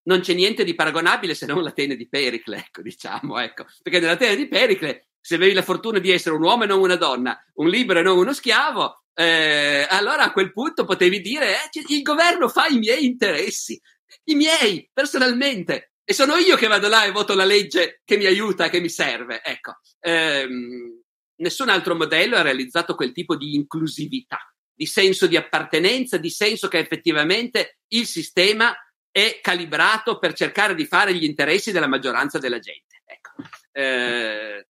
[0.05, 3.65] non c'è niente di paragonabile se non l'Atene di Pericle, ecco, diciamo, ecco.
[3.83, 6.97] Perché nell'Atene di Pericle se avevi la fortuna di essere un uomo e non una
[6.97, 11.95] donna, un libero e non uno schiavo, eh, allora a quel punto potevi dire eh,
[11.95, 13.81] il governo fa i miei interessi,
[14.25, 18.27] i miei personalmente, e sono io che vado là e voto la legge che mi
[18.27, 19.41] aiuta, che mi serve.
[19.45, 21.01] Ecco, ehm,
[21.37, 24.39] nessun altro modello ha realizzato quel tipo di inclusività,
[24.75, 28.75] di senso di appartenenza, di senso che effettivamente il sistema
[29.09, 33.03] è calibrato per cercare di fare gli interessi della maggioranza della gente.
[33.05, 33.31] Ecco.
[33.71, 34.67] Eh,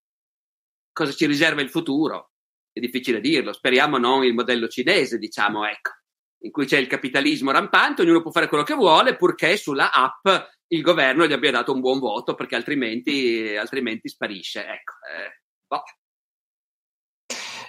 [0.93, 2.33] cosa ci riserva il futuro?
[2.73, 5.91] È difficile dirlo, speriamo non il modello cinese, diciamo, ecco,
[6.45, 10.27] in cui c'è il capitalismo rampante, ognuno può fare quello che vuole, purché sulla app
[10.69, 14.61] il governo gli abbia dato un buon voto, perché altrimenti, altrimenti sparisce.
[14.61, 15.83] Ecco, eh, boh.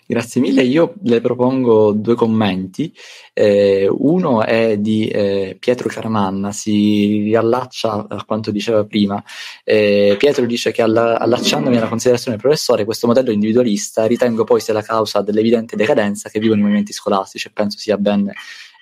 [0.05, 2.93] Grazie mille, io le propongo due commenti.
[3.31, 9.23] Eh, uno è di eh, Pietro Caramanna, si riallaccia a quanto diceva prima.
[9.63, 14.59] Eh, Pietro dice che alla, allacciandomi alla considerazione del professore, questo modello individualista ritengo poi
[14.59, 18.29] sia la causa dell'evidente decadenza che vivono i movimenti scolastici e penso sia ben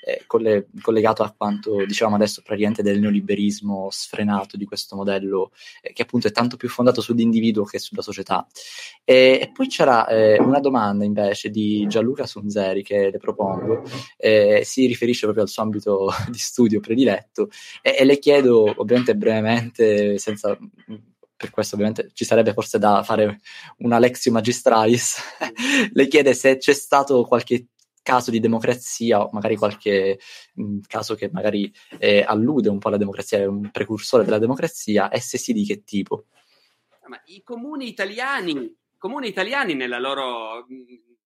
[0.04, 5.94] eh, coll- collegato a quanto dicevamo adesso praticamente del neoliberismo sfrenato di questo modello eh,
[5.94, 8.46] che appunto è tanto più fondato sull'individuo che sulla società.
[9.04, 13.84] E, e poi c'era eh, una domanda invece di Gianluca Sunzeri che le propongo,
[14.18, 17.50] eh, si riferisce proprio al suo ambito di studio prediletto
[17.82, 20.58] e, e le chiedo ovviamente brevemente senza
[21.42, 23.40] per questo ovviamente ci sarebbe forse da fare
[23.78, 25.18] una lexio magistralis,
[25.92, 27.70] le chiede se c'è stato qualche
[28.02, 30.20] caso di democrazia, magari qualche
[30.54, 34.40] mh, mm, caso che magari eh, allude un po' alla democrazia, è un precursore della
[34.40, 36.26] democrazia, e se sì di che tipo?
[37.08, 40.66] Ma I comuni italiani, comuni italiani nella loro,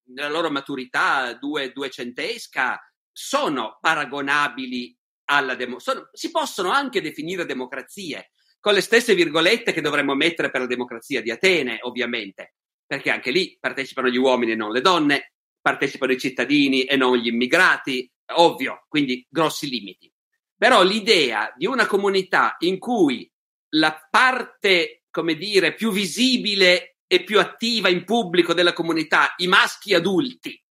[0.05, 2.79] nella loro maturità due, duecentesca
[3.11, 10.15] sono paragonabili alla democrazia, si possono anche definire democrazie, con le stesse virgolette che dovremmo
[10.15, 12.55] mettere per la democrazia di Atene, ovviamente,
[12.85, 15.34] perché anche lì partecipano gli uomini e non le donne,
[15.65, 20.13] partecipano i cittadini e non gli immigrati, ovvio, quindi grossi limiti.
[20.55, 23.27] Però l'idea di una comunità in cui
[23.69, 29.95] la parte, come dire, più visibile e più attiva in pubblico della comunità, i maschi
[29.95, 30.63] adulti,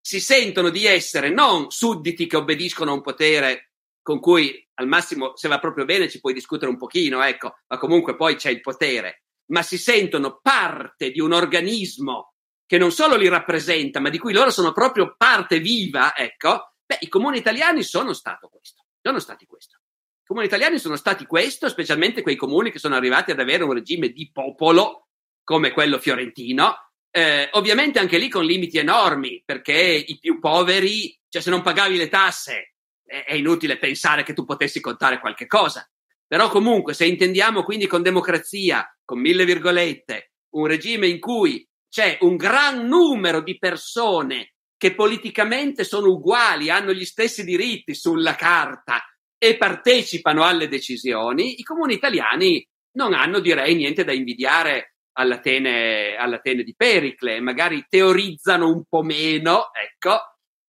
[0.00, 3.70] si sentono di essere non sudditi che obbediscono a un potere
[4.02, 7.78] con cui al massimo, se va proprio bene, ci puoi discutere un pochino, ecco, ma
[7.78, 9.22] comunque poi c'è il potere,
[9.52, 12.32] ma si sentono parte di un organismo
[12.66, 16.98] che non solo li rappresenta, ma di cui loro sono proprio parte viva, ecco, beh,
[17.00, 19.76] i comuni italiani sono stato questo, sono stati questo.
[20.22, 23.72] I comuni italiani sono stati questo, specialmente quei comuni che sono arrivati ad avere un
[23.72, 25.06] regime di popolo
[25.44, 26.74] come quello fiorentino,
[27.12, 31.96] eh, ovviamente anche lì con limiti enormi, perché i più poveri, cioè se non pagavi
[31.96, 32.74] le tasse
[33.06, 35.88] è inutile pensare che tu potessi contare qualche cosa.
[36.26, 41.64] Però comunque, se intendiamo quindi con democrazia, con mille virgolette, un regime in cui
[41.96, 48.34] c'è un gran numero di persone che politicamente sono uguali, hanno gli stessi diritti sulla
[48.34, 49.02] carta
[49.38, 52.62] e partecipano alle decisioni, i comuni italiani
[52.98, 59.70] non hanno, direi, niente da invidiare all'Atene, all'Atene di Pericle, magari teorizzano un po' meno,
[59.72, 60.18] ecco,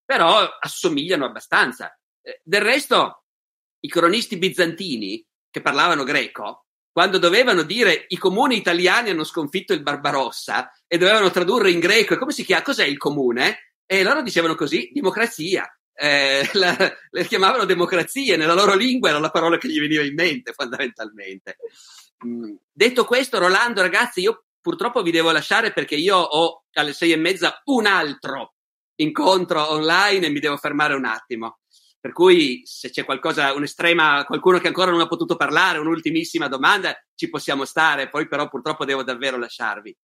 [0.05, 1.93] però assomigliano abbastanza.
[2.21, 3.25] Eh, del resto,
[3.82, 6.66] i cronisti bizantini che parlavano greco,
[6.98, 12.18] quando dovevano dire i comuni italiani hanno sconfitto il Barbarossa e dovevano tradurre in greco,
[12.18, 12.64] come si chiama?
[12.64, 13.76] Cos'è il comune?
[13.86, 15.72] E loro dicevano così, democrazia.
[15.93, 16.76] Eh, la,
[17.12, 21.58] le chiamavano democrazia, nella loro lingua era la parola che gli veniva in mente fondamentalmente.
[22.26, 22.56] Mm.
[22.72, 27.18] Detto questo, Rolando, ragazzi, io purtroppo vi devo lasciare perché io ho alle sei e
[27.18, 28.56] mezza un altro
[28.95, 31.60] incontro online e mi devo fermare un attimo.
[32.00, 36.95] Per cui se c'è qualcosa, un'estrema, qualcuno che ancora non ha potuto parlare, un'ultimissima domanda,
[37.16, 39.95] ci possiamo stare, poi però purtroppo devo davvero lasciarvi.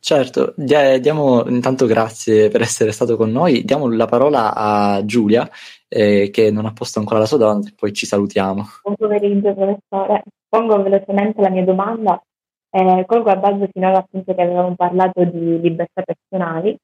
[0.00, 3.64] Certo, diamo intanto grazie per essere stato con noi.
[3.64, 5.48] Diamo la parola a Giulia,
[5.88, 8.64] eh, che non ha posto ancora la sua domanda, e poi ci salutiamo.
[8.82, 10.22] Buon pomeriggio, professore.
[10.48, 12.22] Pongo velocemente la mia domanda.
[12.70, 16.76] Eh, colgo a base finora appunto che avevamo parlato di libertà personali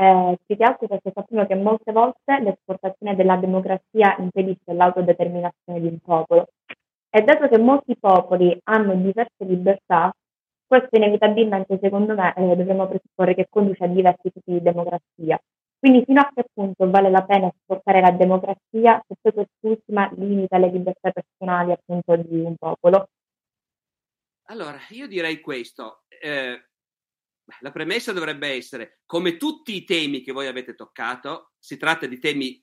[0.00, 5.88] eh, più che altro perché sappiamo che molte volte l'esportazione della democrazia impedisce l'autodeterminazione di
[5.88, 6.46] un popolo.
[7.10, 10.14] E dato che molti popoli hanno diverse libertà,
[10.66, 15.40] questo inevitabilmente, secondo me, eh, dobbiamo presupporre che conduce a diversi tipi di democrazia.
[15.80, 20.58] Quindi fino a che punto vale la pena esportare la democrazia se poi quest'ultima limita
[20.58, 23.08] le libertà personali appunto di un popolo?
[24.50, 26.02] Allora, io direi questo.
[26.08, 26.67] Eh,
[27.60, 32.18] la premessa dovrebbe essere, come tutti i temi che voi avete toccato, si tratta di
[32.18, 32.62] temi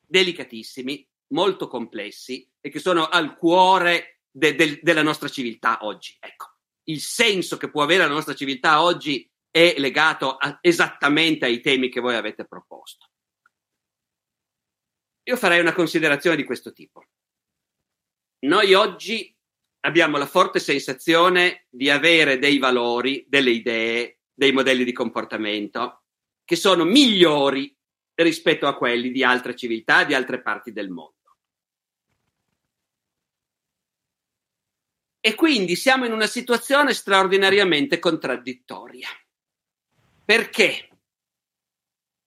[0.00, 6.16] delicatissimi, molto complessi e che sono al cuore de- de- della nostra civiltà oggi.
[6.18, 11.60] Ecco, il senso che può avere la nostra civiltà oggi è legato a- esattamente ai
[11.60, 13.10] temi che voi avete proposto.
[15.24, 17.04] Io farei una considerazione di questo tipo.
[18.40, 19.36] Noi oggi
[19.80, 26.02] abbiamo la forte sensazione di avere dei valori, delle idee, dei modelli di comportamento
[26.44, 27.74] che sono migliori
[28.14, 31.16] rispetto a quelli di altre civiltà, di altre parti del mondo.
[35.20, 39.08] E quindi siamo in una situazione straordinariamente contraddittoria.
[40.24, 40.88] Perché?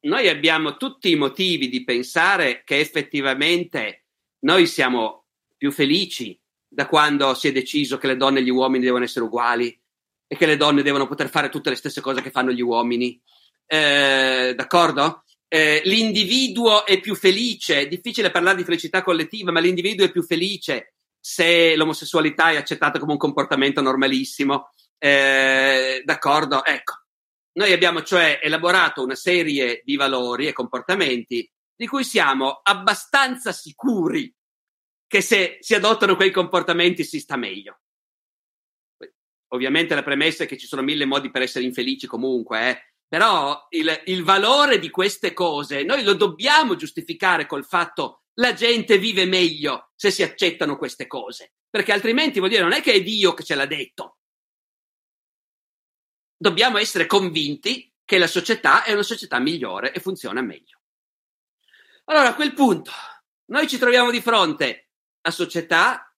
[0.02, 4.06] Noi abbiamo tutti i motivi di pensare che effettivamente
[4.40, 5.26] noi siamo
[5.58, 6.41] più felici
[6.74, 9.78] da quando si è deciso che le donne e gli uomini devono essere uguali
[10.26, 13.22] e che le donne devono poter fare tutte le stesse cose che fanno gli uomini.
[13.66, 15.26] Eh, d'accordo?
[15.50, 20.24] Eh, l'individuo è più felice, è difficile parlare di felicità collettiva, ma l'individuo è più
[20.24, 24.72] felice se l'omosessualità è accettata come un comportamento normalissimo.
[24.98, 26.64] Eh, d'accordo?
[26.64, 26.94] Ecco,
[27.54, 34.34] noi abbiamo cioè elaborato una serie di valori e comportamenti di cui siamo abbastanza sicuri
[35.12, 37.82] che se si adottano quei comportamenti si sta meglio.
[39.50, 42.94] Ovviamente la premessa è che ci sono mille modi per essere infelici comunque, eh?
[43.10, 48.98] però il, il valore di queste cose noi lo dobbiamo giustificare col fatto la gente
[48.98, 53.04] vive meglio se si accettano queste cose, perché altrimenti vuol dire non è che è
[53.04, 54.20] Dio che ce l'ha detto.
[56.38, 60.80] Dobbiamo essere convinti che la società è una società migliore e funziona meglio.
[62.06, 62.92] Allora a quel punto
[63.48, 64.86] noi ci troviamo di fronte
[65.22, 66.16] a società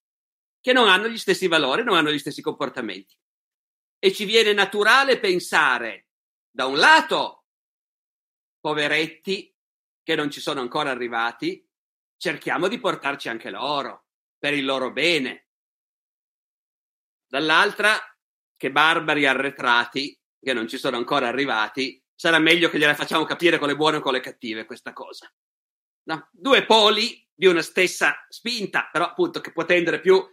[0.60, 3.16] che non hanno gli stessi valori, non hanno gli stessi comportamenti.
[4.00, 6.08] E ci viene naturale pensare,
[6.50, 7.46] da un lato,
[8.60, 9.54] poveretti
[10.02, 11.68] che non ci sono ancora arrivati,
[12.18, 14.06] cerchiamo di portarci anche loro,
[14.38, 15.48] per il loro bene.
[17.28, 17.98] Dall'altra,
[18.56, 23.58] che barbari arretrati che non ci sono ancora arrivati, sarà meglio che gliela facciamo capire
[23.58, 25.34] con le buone o con le cattive questa cosa.
[26.04, 26.30] No?
[26.32, 30.24] Due poli di una stessa spinta, però appunto che può tendere più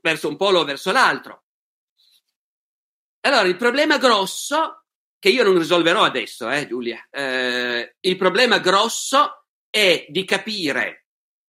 [0.00, 1.44] verso un polo o verso l'altro.
[3.20, 4.84] Allora, il problema grosso,
[5.18, 11.06] che io non risolverò adesso, eh, Giulia, eh, il problema grosso è di capire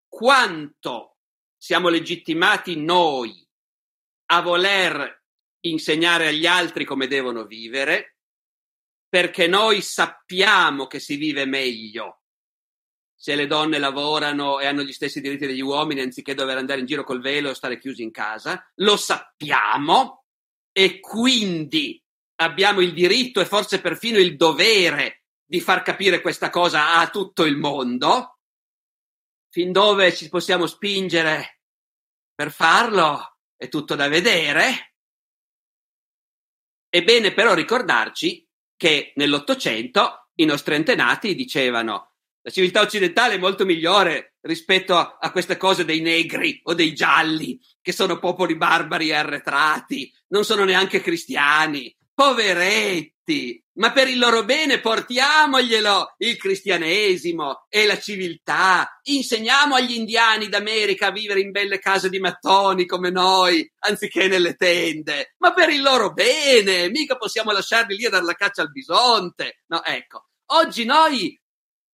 [0.07, 1.17] quanto
[1.57, 3.45] siamo legittimati noi
[4.27, 5.23] a voler
[5.61, 8.17] insegnare agli altri come devono vivere,
[9.09, 12.21] perché noi sappiamo che si vive meglio
[13.15, 16.85] se le donne lavorano e hanno gli stessi diritti degli uomini anziché dover andare in
[16.85, 20.25] giro col velo o stare chiusi in casa, lo sappiamo
[20.71, 22.01] e quindi
[22.41, 27.43] abbiamo il diritto e forse perfino il dovere di far capire questa cosa a tutto
[27.43, 28.39] il mondo.
[29.49, 31.61] fin dove ci possiamo spingere
[32.33, 34.95] per farlo è tutto da vedere.
[36.89, 38.45] È bene però ricordarci
[38.75, 42.14] che nell'Ottocento i nostri antenati dicevano
[42.45, 46.93] la civiltà occidentale è molto migliore rispetto a, a, queste cose dei negri o dei
[46.93, 51.93] gialli, che sono popoli barbari e arretrati, non sono neanche cristiani.
[52.13, 53.59] Poveretti!
[53.77, 58.99] Ma per il loro bene portiamoglielo il cristianesimo e la civiltà.
[59.01, 64.53] Insegniamo agli indiani d'America a vivere in belle case di mattoni come noi, anziché nelle
[64.53, 65.33] tende.
[65.39, 69.63] Ma per il loro bene, mica possiamo lasciarli lì a dar la caccia al bisonte.
[69.65, 70.27] No, ecco.
[70.49, 71.35] Oggi noi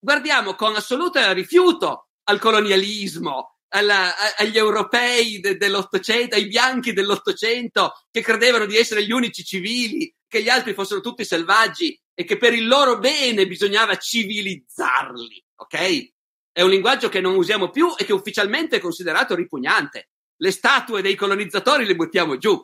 [0.01, 8.21] guardiamo con assoluto rifiuto al colonialismo, alla, agli europei de, dell'Ottocento, ai bianchi dell'Ottocento che
[8.21, 12.53] credevano di essere gli unici civili, che gli altri fossero tutti selvaggi e che per
[12.53, 16.11] il loro bene bisognava civilizzarli, ok?
[16.51, 20.09] È un linguaggio che non usiamo più e che ufficialmente è considerato ripugnante.
[20.35, 22.61] Le statue dei colonizzatori le buttiamo giù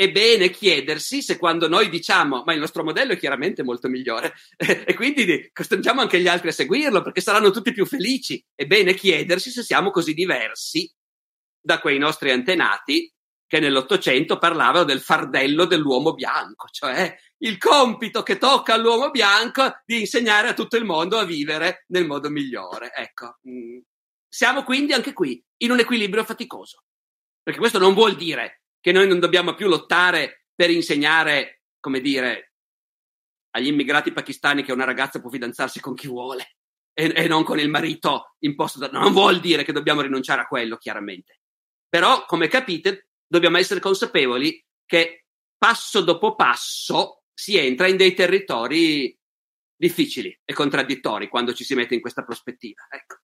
[0.00, 4.32] è bene chiedersi se quando noi diciamo ma il nostro modello è chiaramente molto migliore
[4.56, 8.94] e quindi costringiamo anche gli altri a seguirlo perché saranno tutti più felici, è bene
[8.94, 10.90] chiedersi se siamo così diversi
[11.60, 13.12] da quei nostri antenati
[13.46, 20.00] che nell'Ottocento parlavano del fardello dell'uomo bianco, cioè il compito che tocca all'uomo bianco di
[20.00, 22.90] insegnare a tutto il mondo a vivere nel modo migliore.
[22.94, 23.80] Ecco, mm,
[24.26, 26.84] siamo quindi anche qui in un equilibrio faticoso,
[27.42, 32.54] perché questo non vuol dire che noi non dobbiamo più lottare per insegnare, come dire,
[33.50, 36.56] agli immigrati pakistani che una ragazza può fidanzarsi con chi vuole
[36.92, 38.88] e, e non con il marito imposto da...
[38.88, 41.40] Non vuol dire che dobbiamo rinunciare a quello, chiaramente.
[41.88, 45.26] Però, come capite, dobbiamo essere consapevoli che
[45.56, 49.16] passo dopo passo si entra in dei territori
[49.76, 52.86] difficili e contraddittori quando ci si mette in questa prospettiva.
[52.90, 53.16] Ecco.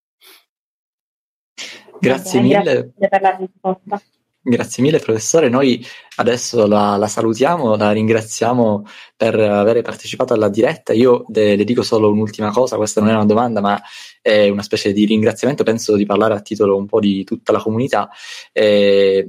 [2.01, 2.93] Grazie mille.
[2.97, 4.03] Grazie per la risposta.
[4.49, 5.85] Grazie mille professore, noi
[6.19, 8.87] adesso la, la, salutiamo, la ringraziamo
[9.17, 10.93] per aver partecipato alla diretta.
[10.93, 13.77] Io le, le, dico solo un'ultima cosa, questa non è una domanda ma
[14.23, 17.59] è una specie di ringraziamento, penso di parlare a titolo un po' di tutta la
[17.59, 18.09] comunità.
[18.53, 19.29] Eh,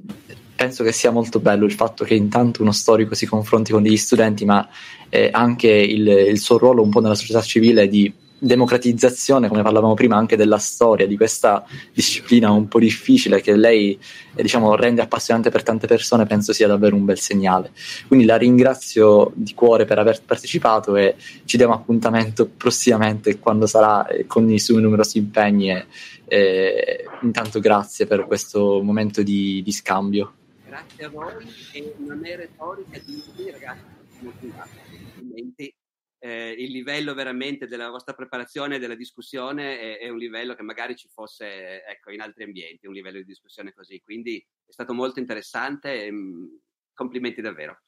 [0.55, 3.97] penso che sia molto bello il fatto che intanto uno storico si confronti con degli
[3.97, 4.69] studenti ma
[5.09, 9.93] eh, anche il, il suo ruolo un po' nella società civile di democratizzazione, come parlavamo
[9.93, 13.97] prima, anche della storia, di questa disciplina un po' difficile che lei
[14.35, 17.71] eh, diciamo, rende appassionante per tante persone, penso sia davvero un bel segnale.
[18.07, 21.15] Quindi la ringrazio di cuore per aver partecipato e
[21.45, 25.71] ci diamo appuntamento prossimamente quando sarà eh, con i suoi numerosi impegni.
[25.71, 25.85] E,
[26.27, 30.33] eh, intanto grazie per questo momento di, di scambio.
[30.65, 31.33] Grazie a voi
[31.71, 33.81] e non è retorica di ragazzi,
[34.19, 35.73] complimenti
[36.19, 40.63] eh, il livello veramente della vostra preparazione e della discussione è, è, un livello che
[40.63, 44.01] magari ci fosse ecco, in altri ambienti, un livello di discussione così.
[44.01, 46.45] Quindi è stato molto interessante e mh, mm,
[46.93, 47.81] complimenti davvero.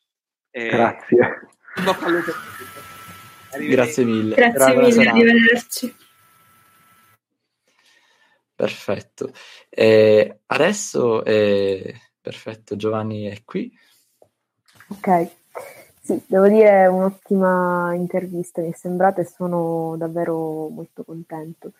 [0.51, 1.39] Eh, Grazie.
[3.67, 4.35] Grazie mille.
[4.35, 5.95] Grazie mille, arrivederci.
[8.55, 9.31] Perfetto.
[9.69, 13.71] Eh, adesso, eh, perfetto, Giovanni è qui.
[14.89, 15.31] Ok.
[16.09, 21.73] Sì, devo dire un'ottima intervista, mi è sembrata e sono davvero molto contento.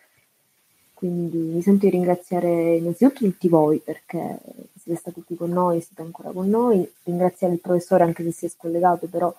[0.94, 4.38] Quindi mi sento di ringraziare innanzitutto tutti voi perché
[4.80, 8.46] siete stati qui con noi, siete ancora con noi, ringraziare il professore anche se si
[8.46, 9.34] è scollegato, però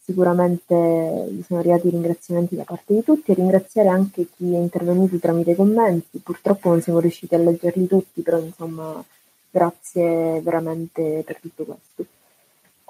[0.00, 5.18] sicuramente mi sono arrivati ringraziamenti da parte di tutti e ringraziare anche chi è intervenuto
[5.18, 6.20] tramite i commenti.
[6.20, 9.04] Purtroppo non siamo riusciti a leggerli tutti, però insomma
[9.50, 12.11] grazie veramente per tutto questo.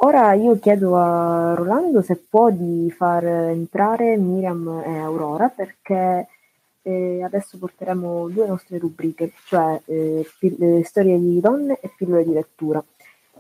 [0.05, 6.27] Ora io chiedo a Rolando se può di far entrare Miriam e Aurora perché
[6.83, 12.33] eh, adesso porteremo due nostre rubriche, cioè eh, pill- storie di donne e pillole di
[12.33, 12.83] lettura.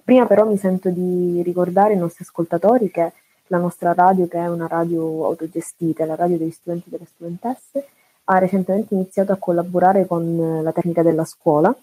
[0.04, 3.12] Prima però mi sento di ricordare ai nostri ascoltatori che
[3.48, 7.88] la nostra radio, che è una radio autogestita, la radio degli studenti e delle studentesse,
[8.26, 11.76] ha recentemente iniziato a collaborare con la tecnica della scuola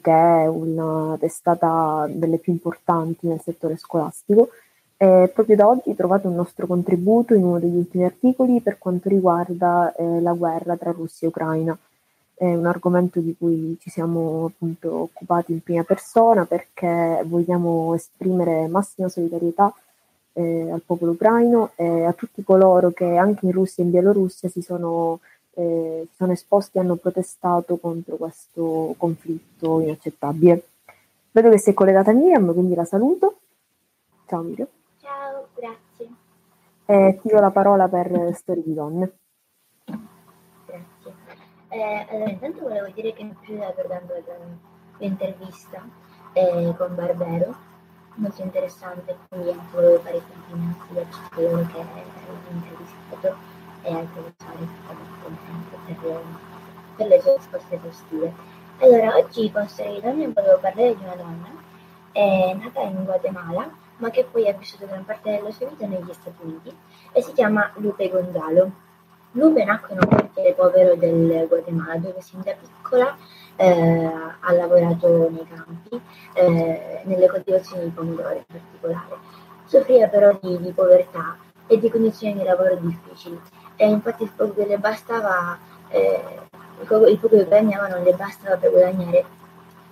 [0.00, 4.50] che è una testata delle più importanti nel settore scolastico.
[4.96, 9.08] E proprio da oggi trovate un nostro contributo in uno degli ultimi articoli per quanto
[9.08, 11.76] riguarda eh, la guerra tra Russia e Ucraina.
[12.36, 18.66] È un argomento di cui ci siamo appunto occupati in prima persona perché vogliamo esprimere
[18.66, 19.72] massima solidarietà
[20.34, 24.48] eh, al popolo ucraino e a tutti coloro che anche in Russia e in Bielorussia
[24.48, 30.68] si sono eh, si sono esposti e hanno protestato contro questo conflitto inaccettabile.
[31.30, 33.40] Vedo che sei collegata a Miriam, quindi la saluto.
[34.26, 34.68] Ciao Miriam.
[35.00, 36.08] Ciao, grazie.
[36.86, 39.12] E ti do la parola per Storie di Donne.
[39.84, 41.14] Grazie.
[41.68, 44.14] Eh, allora, intanto volevo dire che mi è piaciuta guardando
[44.98, 45.84] l'intervista
[46.34, 47.54] eh, con Barbero,
[48.16, 53.53] molto interessante, quindi anche volevo fare i complimenti a coloro che hanno intervistato
[53.84, 56.22] e al professore che è stato contento per,
[56.96, 58.32] per le sue risposte esaustive.
[58.78, 61.62] Allora, oggi con Storia di Donne volevo parlare di una donna
[62.10, 66.12] è nata in Guatemala, ma che poi ha vissuto gran parte della sua vita negli
[66.12, 66.74] Stati Uniti
[67.12, 68.70] e si chiama Lupe Gonzalo.
[69.32, 73.16] Lupe nacque in un quartiere povero del Guatemala dove sin da piccola
[73.56, 76.00] eh, ha lavorato nei campi,
[76.34, 79.16] eh, nelle coltivazioni di pomodori in particolare.
[79.64, 81.36] Soffriva però di, di povertà
[81.66, 83.40] e di condizioni di lavoro difficili
[83.76, 86.22] e infatti il poco che le bastava, eh,
[86.80, 89.24] il poco che guadagnava non le bastava per guadagnare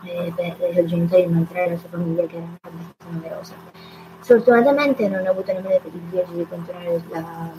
[0.04, 3.54] eh, per i genitori di mantenere la sua famiglia che era abbastanza numerosa.
[4.20, 7.50] Sfortunatamente non ha avuto nemmeno il privilegio di continuare la,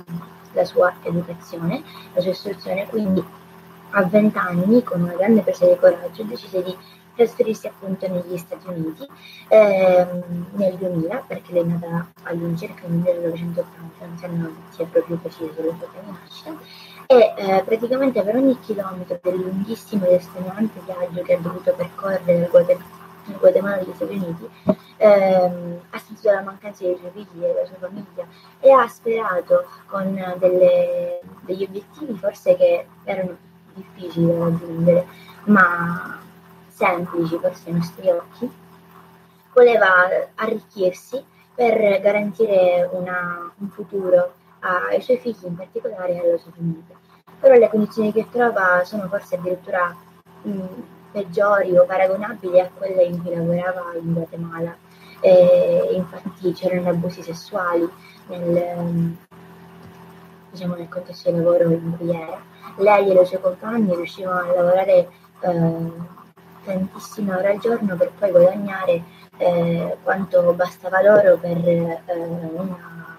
[0.53, 1.83] la sua educazione,
[2.13, 3.23] la sua istruzione, quindi
[3.95, 6.75] a 20 anni, con una grande presa di coraggio, decise di
[7.15, 9.07] trasferirsi appunto negli Stati Uniti
[9.47, 15.53] ehm, nel 2000, perché lei è nata all'incirca nel 1980, non si notizie proprio precise
[15.55, 16.57] sulla sua nascita,
[17.05, 22.39] e eh, praticamente per ogni chilometro del lunghissimo ed estenuante viaggio che ha dovuto percorrere
[22.39, 22.85] dal Guatemala,
[23.39, 24.49] Guatemala agli Stati Uniti,
[24.97, 28.27] ehm, ha sentito la mancanza dei suoi figli e della sua famiglia
[28.59, 33.37] e ha sperato con delle, degli obiettivi forse che erano
[33.73, 35.05] difficili da raggiungere,
[35.45, 36.22] ma
[36.83, 38.51] semplici forse ai nostri occhi,
[39.53, 39.87] voleva
[40.35, 41.23] arricchirsi
[41.55, 46.95] per garantire una, un futuro ai suoi figli in particolare alla sua famiglia.
[47.39, 49.95] Però le condizioni che trova sono forse addirittura
[50.41, 50.61] mh,
[51.11, 54.75] peggiori o paragonabili a quelle in cui lavorava in Guatemala.
[55.19, 57.89] E infatti c'erano abusi sessuali
[58.27, 59.15] nel,
[60.51, 62.41] diciamo, nel contesto di lavoro in cui era.
[62.77, 65.09] Lei e le sue compagne riuscivano a lavorare
[65.41, 65.91] eh,
[66.63, 69.03] tantissime ore al giorno per poi guadagnare
[69.37, 72.01] eh, quanto bastava loro per eh,
[72.53, 73.17] una,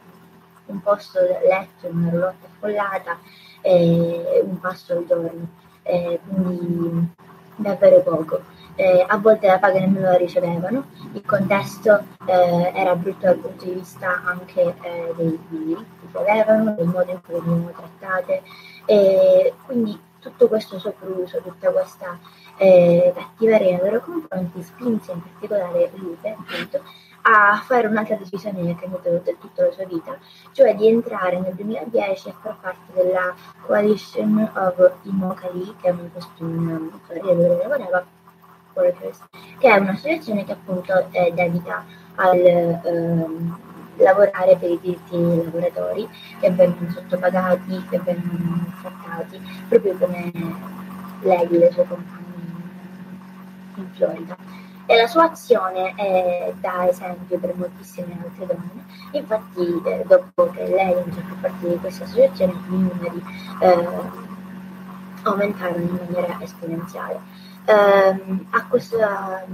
[0.67, 3.19] un posto letto una roulotte affollata
[3.61, 5.49] e un pasto al giorno,
[5.83, 7.09] eh, quindi
[7.57, 8.43] davvero poco.
[8.77, 13.65] Eh, a volte la paga nemmeno la ricevevano, il contesto eh, era brutto dal punto
[13.65, 18.43] di vista anche eh, dei diritti che avevano, del modo in cui venivano trattate
[18.85, 22.19] e quindi tutto questo sopruso, tutta questa
[22.57, 26.83] eh, cattiveria nei loro confronti spinse in particolare Lupe appunto,
[27.27, 30.17] a fare un'altra decisione che ha cambiato del tutto la sua vita,
[30.53, 36.11] cioè di entrare nel 2010 a far parte della Coalition of Immokalee, che è un
[36.13, 38.05] costume dove lavorava,
[39.59, 41.85] che è un'associazione che appunto è dedita
[42.17, 43.59] al ehm,
[43.97, 46.09] lavorare per i diritti dei lavoratori
[46.41, 50.31] che vengono sottopagati, che vengono trattati, proprio come
[51.21, 52.24] lei e le sue compagne
[53.77, 54.37] in Florida
[54.87, 58.85] e la sua azione è da esempio per moltissime altre donne.
[59.13, 63.23] Infatti, eh, dopo che lei entra a parte di questa associazione, i numeri
[63.61, 63.89] eh,
[65.23, 67.21] aumentarono in maniera esponenziale.
[67.65, 69.47] Eh, a questa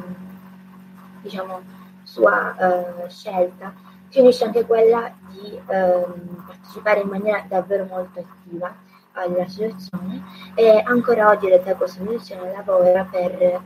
[1.20, 1.60] diciamo,
[2.02, 3.72] sua eh, scelta
[4.08, 8.74] si unisce anche quella di ehm, partecipare in maniera davvero molto attiva
[9.22, 10.22] all'associazione
[10.54, 13.60] e ancora oggi in realtà questa associazione lavora per eh,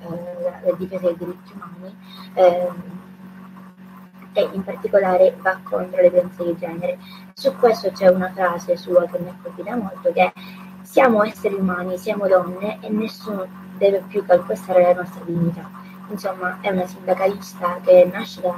[0.64, 1.97] la, difesa dei diritti umani
[2.35, 2.68] eh,
[4.32, 6.98] e in particolare va contro le violenze di genere.
[7.35, 10.32] Su questo c'è una frase sua che mi ha colpita molto che è
[10.85, 13.47] siamo esseri umani, siamo donne e nessuno
[13.78, 15.68] deve più calpestare la nostra dignità.
[16.09, 18.55] Insomma, è una sindacalista che nasce da,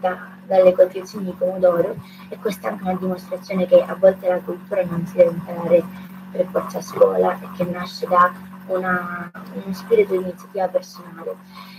[0.00, 1.96] da dalle coltivazioni di pomodoro
[2.28, 5.84] e questa è anche una dimostrazione che a volte la cultura non si deve imparare
[6.30, 8.32] per forza a scuola e che nasce da
[8.66, 11.36] una, uno spirito di iniziativa personale.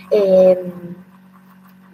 [0.08, 0.72] E,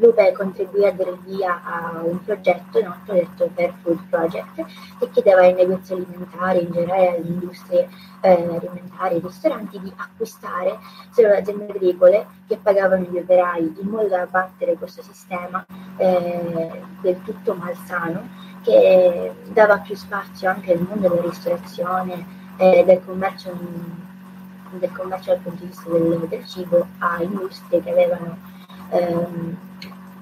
[0.03, 4.65] Lupe contribuì a dare via a un progetto, no, progetto per Food Project,
[4.99, 7.89] che chiedeva ai negozi alimentari, in generale alle industrie
[8.20, 10.77] eh, alimentari e ristoranti, di acquistare
[11.12, 15.65] solo aziende agricole che pagavano gli operai, in modo da abbattere questo sistema
[15.97, 23.01] eh, del tutto malsano che dava più spazio anche al mondo della ristorazione e del
[23.05, 23.57] commercio,
[24.70, 28.37] del commercio dal punto di vista del, del cibo a industrie che avevano
[28.91, 29.70] ehm,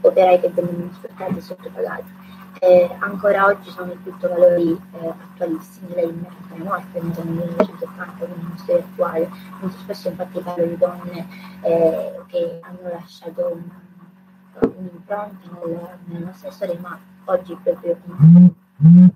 [0.01, 2.19] operai che vengono sfruttati e sottopagati.
[2.63, 6.09] Eh, ancora oggi sono tutto valori eh, attualissimi, lei
[6.53, 11.27] è morta nel 1980, quindi non storia attuale, molto spesso infatti parlo di donne
[11.63, 13.59] eh, che hanno lasciato
[14.61, 15.31] un'impronta
[15.65, 19.11] nel, nella nostra storia, ma oggi proprio in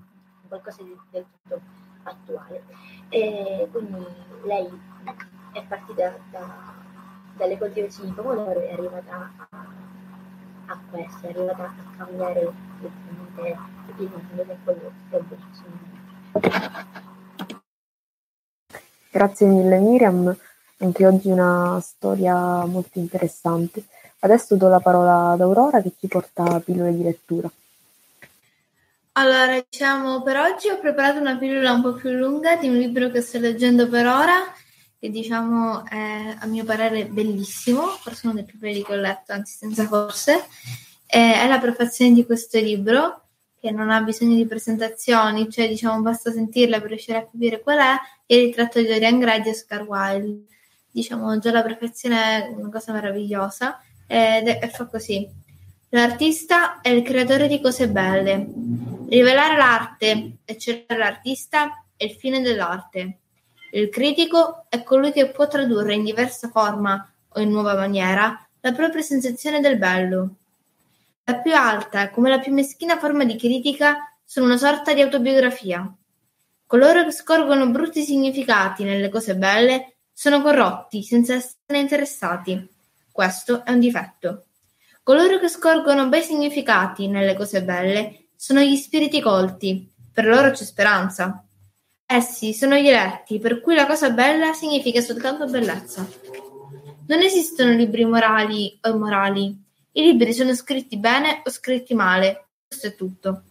[0.47, 1.61] qualcosa di del tutto
[2.03, 2.63] attuale.
[3.09, 4.05] E quindi
[4.43, 4.67] lei
[5.51, 6.73] è partita da,
[7.37, 9.84] dalle coltivazioni di pomodoro e è arrivata a,
[10.67, 12.41] a questo, è arrivata a cambiare
[14.07, 15.93] mondo che è quello che è bellissimo.
[19.11, 20.35] Grazie mille Miriam,
[20.79, 23.83] anche oggi una storia molto interessante.
[24.19, 27.49] Adesso do la parola ad Aurora che ci porta pillole di lettura.
[29.17, 33.09] Allora, diciamo, per oggi ho preparato una pillola un po' più lunga di un libro
[33.09, 34.53] che sto leggendo per ora,
[34.99, 39.33] che diciamo è a mio parere bellissimo, forse uno dei più belli che ho letto,
[39.33, 40.47] anzi senza forse.
[41.05, 43.21] È la prefazione di questo libro,
[43.59, 47.79] che non ha bisogno di presentazioni, cioè diciamo basta sentirla per riuscire a capire qual
[47.79, 47.95] è,
[48.27, 50.53] il ritratto di Dorian Gray di Oscar Wilde.
[50.91, 55.27] Diciamo, già la prefazione è una cosa meravigliosa ed è, e fa così.
[55.89, 58.47] L'artista è il creatore di cose belle.
[59.09, 63.19] Rivelare l'arte e cercare l'artista è il fine dell'arte.
[63.71, 68.71] Il critico è colui che può tradurre in diversa forma o in nuova maniera la
[68.71, 70.35] propria sensazione del bello.
[71.25, 75.91] La più alta, come la più meschina forma di critica, sono una sorta di autobiografia.
[76.65, 82.67] Coloro che scorgono brutti significati nelle cose belle sono corrotti senza essere interessati.
[83.11, 84.45] Questo è un difetto.
[85.03, 89.87] Coloro che scorgono bei significati nelle cose belle sono gli spiriti colti.
[90.11, 91.44] Per loro c'è speranza.
[92.07, 96.07] Essi sono gli eletti, per cui la cosa bella significa soltanto bellezza.
[97.07, 99.63] Non esistono libri morali o immorali.
[99.91, 102.45] I libri sono scritti bene o scritti male.
[102.67, 103.43] Questo è tutto.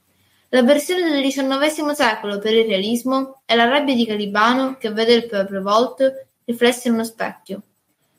[0.50, 5.14] La versione del XIX secolo per il realismo è la rabbia di Calibano che vede
[5.14, 6.12] il proprio volto
[6.44, 7.62] riflesso in uno specchio.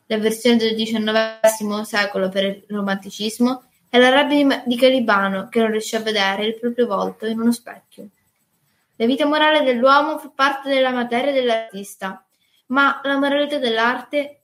[0.07, 5.71] La versione del XIX secolo per il romanticismo è la rabbia di Calibano che non
[5.71, 8.09] riesce a vedere il proprio volto in uno specchio.
[8.97, 12.25] La vita morale dell'uomo fa parte della materia dell'artista,
[12.67, 14.43] ma la moralità dell'arte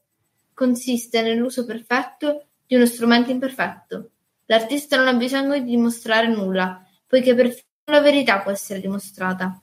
[0.52, 4.10] consiste nell'uso perfetto di uno strumento imperfetto.
[4.46, 9.60] L'artista non ha bisogno di dimostrare nulla, poiché perfino la verità può essere dimostrata.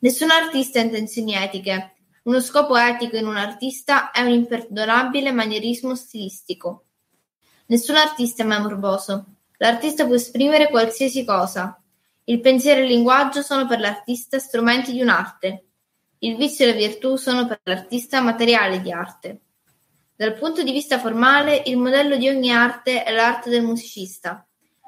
[0.00, 1.94] Nessun artista ha intenzioni etiche.
[2.24, 6.86] Uno scopo etico in un artista è un imperdonabile manierismo stilistico.
[7.66, 9.26] Nessun artista è mai morboso.
[9.58, 11.81] L'artista può esprimere qualsiasi cosa.
[12.24, 15.64] Il pensiero e il linguaggio sono per l'artista strumenti di un'arte.
[16.18, 19.40] Il vizio e la virtù sono per l'artista materiali di arte.
[20.14, 24.46] Dal punto di vista formale, il modello di ogni arte è l'arte del musicista.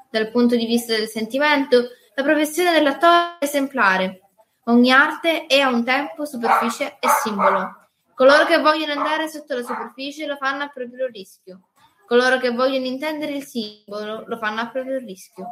[0.08, 4.20] Dal punto di vista del sentimento, la professione dell'attore è esemplare.
[4.66, 7.88] Ogni arte è a un tempo superficie e simbolo.
[8.14, 11.70] Coloro che vogliono andare sotto la superficie lo fanno a proprio rischio.
[12.06, 15.48] Coloro che vogliono intendere il simbolo lo fanno a proprio rischio.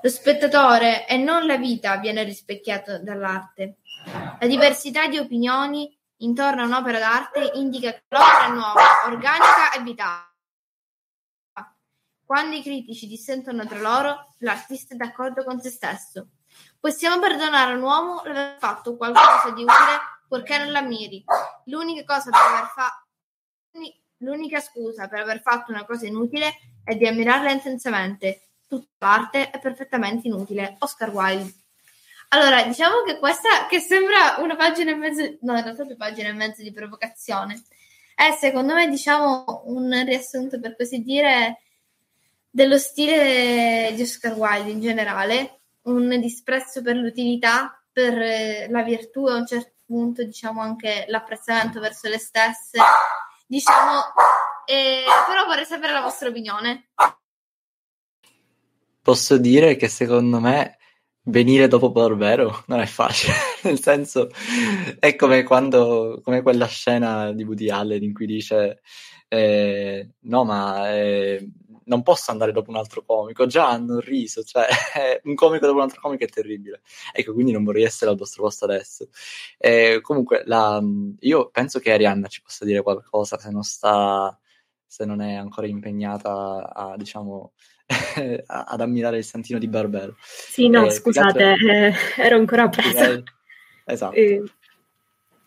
[0.00, 3.78] Lo spettatore e non la vita viene rispecchiato dall'arte.
[4.38, 9.82] La diversità di opinioni intorno a un'opera d'arte indica che l'opera è nuova, organica e
[9.82, 10.28] vitale.
[12.24, 16.28] Quando i critici dissentono tra loro, l'artista è d'accordo con se stesso.
[16.78, 19.98] Possiamo perdonare a un uomo l'aver fatto qualcosa di utile
[20.28, 21.24] purché non l'ammiri.
[21.64, 23.08] L'unica cosa per aver fatto
[24.22, 26.52] L'unica scusa per aver fatto una cosa inutile
[26.84, 28.49] è di ammirarla intensamente.
[28.70, 30.76] Tutta l'arte è perfettamente inutile.
[30.78, 31.52] Oscar Wilde.
[32.28, 36.28] Allora, diciamo che questa, che sembra una pagina e mezzo, no, in realtà due pagine
[36.28, 37.60] e mezzo di provocazione,
[38.14, 41.62] è secondo me, diciamo, un riassunto, per così dire,
[42.48, 49.32] dello stile di Oscar Wilde in generale, un disprezzo per l'utilità, per la virtù e
[49.32, 52.78] a un certo punto, diciamo, anche l'apprezzamento verso le stesse.
[53.48, 54.04] Diciamo,
[54.66, 56.90] eh, però vorrei sapere la vostra opinione.
[59.10, 60.78] Posso dire che secondo me
[61.22, 63.32] venire dopo Barbero non è facile,
[63.64, 64.30] nel senso
[65.00, 68.82] è come quando, come quella scena di Woody Allen in cui dice
[69.26, 71.44] eh, no ma eh,
[71.86, 74.68] non posso andare dopo un altro comico, già hanno riso, cioè
[75.24, 76.82] un comico dopo un altro comico è terribile,
[77.12, 79.08] ecco quindi non vorrei essere al vostro posto adesso.
[79.58, 80.80] Eh, comunque la,
[81.18, 84.38] io penso che Arianna ci possa dire qualcosa se non sta,
[84.86, 87.54] se non è ancora impegnata a diciamo
[88.46, 90.16] ad ammirare il santino di Barbero.
[90.20, 93.22] Sì, no, eh, scusate, eh, ero ancora presa.
[93.84, 94.14] Esatto.
[94.14, 94.42] Eh,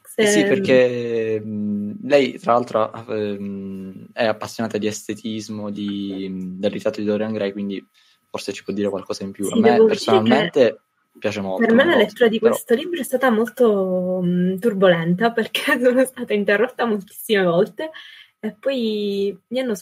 [0.01, 0.27] se...
[0.27, 6.99] sì, perché mh, lei, tra l'altro, mh, è appassionata di estetismo, di, mh, del ritratto
[6.99, 7.85] di Dorian Gray, quindi
[8.29, 9.45] forse ci può dire qualcosa in più.
[9.45, 10.81] Sì, A me personalmente
[11.17, 11.65] piace molto.
[11.65, 12.51] Per me la lettura di però...
[12.51, 14.21] questo libro è stata molto
[14.59, 17.91] turbolenta perché sono stata interrotta moltissime volte
[18.39, 19.73] e poi mi hanno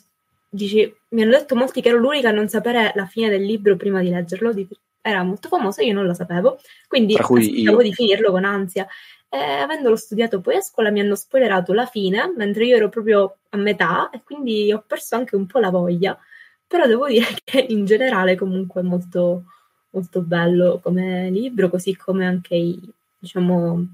[0.53, 3.77] dici, mi hanno detto molti che ero l'unica a non sapere la fine del libro
[3.77, 4.53] prima di leggerlo,
[5.01, 7.81] era molto famoso, io non lo sapevo, quindi aspettavo io.
[7.81, 8.87] di finirlo con ansia.
[9.29, 13.37] e avendolo studiato poi a scuola mi hanno spoilerato la fine, mentre io ero proprio
[13.49, 16.17] a metà e quindi ho perso anche un po' la voglia.
[16.67, 19.45] Però devo dire che in generale comunque è molto,
[19.91, 22.79] molto bello come libro, così come anche i,
[23.17, 23.85] diciamo,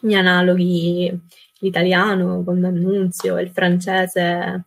[0.00, 1.10] gli analoghi,
[1.60, 4.64] l'italiano con D'Annunzio il francese,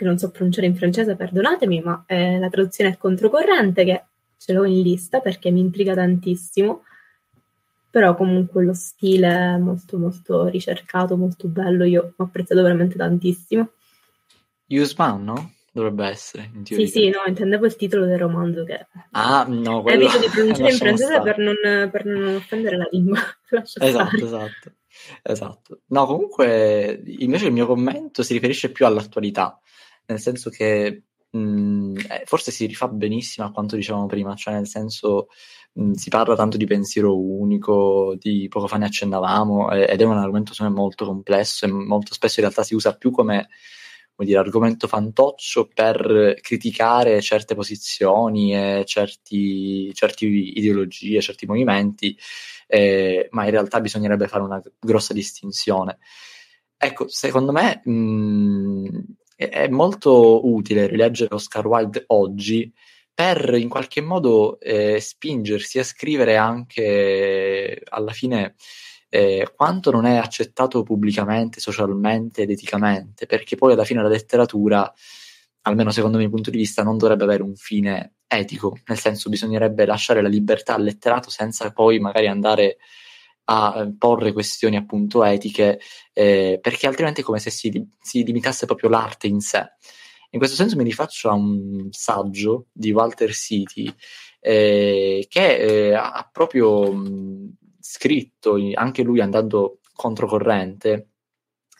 [0.00, 4.04] che non so pronunciare in francese, perdonatemi, ma è la traduzione è controcorrente che
[4.38, 6.84] ce l'ho in lista perché mi intriga tantissimo
[7.90, 13.72] però comunque lo stile è molto molto ricercato, molto bello, io ho apprezzato veramente tantissimo.
[14.68, 15.54] Usman, no?
[15.72, 18.86] Dovrebbe essere, in Sì, sì, no, intendevo il titolo del romanzo che...
[19.10, 20.04] Ah, no, quello...
[20.04, 21.56] Evito di pronunciare in francese per non,
[21.90, 23.18] per non, offendere la lingua.
[23.80, 24.72] esatto, esatto,
[25.22, 25.80] esatto.
[25.86, 29.60] No, comunque, invece il mio commento si riferisce più all'attualità,
[30.06, 34.54] nel senso che mh, mm, eh, forse si rifà benissimo a quanto dicevamo prima, cioè
[34.54, 35.28] nel senso
[35.74, 40.16] mh, si parla tanto di pensiero unico, di poco fa ne accennavamo, ed è un
[40.18, 43.48] argomento me molto complesso e molto spesso in realtà si usa più come,
[44.14, 52.16] come dire, argomento fantoccio per criticare certe posizioni e certi, certe ideologie, certi movimenti,
[52.66, 55.98] eh, ma in realtà bisognerebbe fare una grossa distinzione.
[56.76, 58.98] Ecco, secondo me mh,
[59.48, 62.70] è molto utile rileggere Oscar Wilde oggi
[63.12, 68.54] per in qualche modo eh, spingersi a scrivere anche alla fine
[69.08, 74.92] eh, quanto non è accettato pubblicamente, socialmente ed eticamente, perché poi alla fine la letteratura,
[75.62, 79.28] almeno secondo il mio punto di vista, non dovrebbe avere un fine etico, nel senso
[79.28, 82.76] bisognerebbe lasciare la libertà al letterato senza poi magari andare
[83.98, 85.80] porre questioni appunto etiche,
[86.12, 89.64] eh, perché altrimenti è come se si, si limitasse proprio l'arte in sé.
[90.30, 93.92] In questo senso mi rifaccio a un saggio di Walter City
[94.40, 101.08] eh, che eh, ha proprio mh, scritto, anche lui andando controcorrente,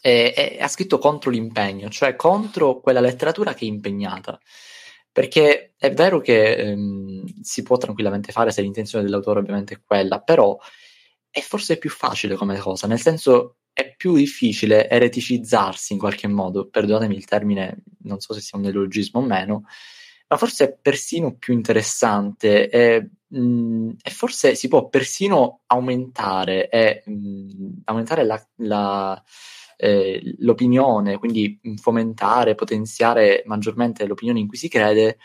[0.02, 4.38] eh, ha scritto contro l'impegno, cioè contro quella letteratura che è impegnata.
[5.12, 10.20] Perché è vero che ehm, si può tranquillamente fare se l'intenzione dell'autore ovviamente è quella,
[10.20, 10.56] però
[11.30, 16.68] è forse più facile come cosa, nel senso è più difficile ereticizzarsi in qualche modo,
[16.68, 19.64] perdonatemi il termine, non so se sia un neologismo o meno,
[20.28, 27.02] ma forse è persino più interessante e, mh, e forse si può persino aumentare, e,
[27.04, 29.22] mh, aumentare la, la,
[29.76, 35.18] eh, l'opinione, quindi fomentare, potenziare maggiormente l'opinione in cui si crede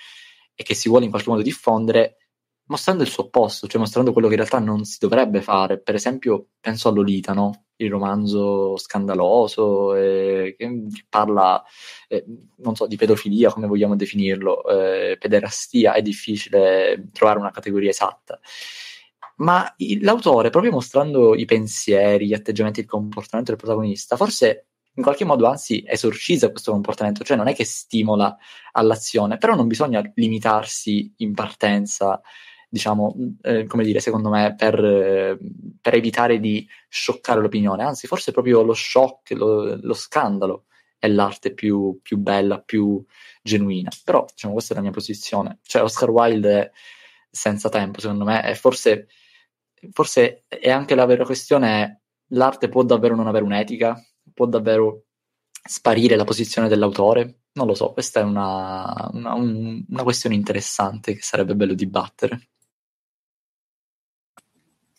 [0.56, 2.25] e che si vuole in qualche modo diffondere
[2.68, 5.80] mostrando il suo opposto, cioè mostrando quello che in realtà non si dovrebbe fare.
[5.80, 7.66] Per esempio, penso a Lolita, no?
[7.78, 11.62] il romanzo scandaloso eh, che, parla,
[12.08, 12.24] eh,
[12.58, 18.40] non so, di pedofilia, come vogliamo definirlo, eh, pederastia, è difficile trovare una categoria esatta.
[19.38, 24.68] Ma l'autore, proprio mostrando i pensieri, gli atteggiamenti, il comportamento del protagonista, forse
[24.98, 28.38] in qualche modo anzi esorcizza questo comportamento, cioè non è che stimola
[28.72, 32.22] all'azione, però non bisogna limitarsi in partenza
[32.76, 35.38] diciamo, eh, come dire, secondo me, per,
[35.80, 40.66] per, evitare di scioccare l'opinione, anzi, forse proprio lo shock, lo, lo scandalo
[41.00, 43.02] è l'arte più, più, bella, più
[43.42, 43.90] genuina.
[44.04, 45.60] Però, diciamo, questa è la mia posizione.
[45.64, 46.72] Cioè, Oscar Wilde è
[47.30, 49.08] senza tempo, secondo me, e forse,
[49.92, 51.98] forse è anche la vera questione è
[52.30, 53.96] l'arte può davvero non avere un'etica?
[54.34, 55.06] Può davvero
[55.64, 57.44] sparire la posizione dell'autore?
[57.54, 62.50] Non lo so, questa è una, una, un, una questione interessante che sarebbe bello dibattere.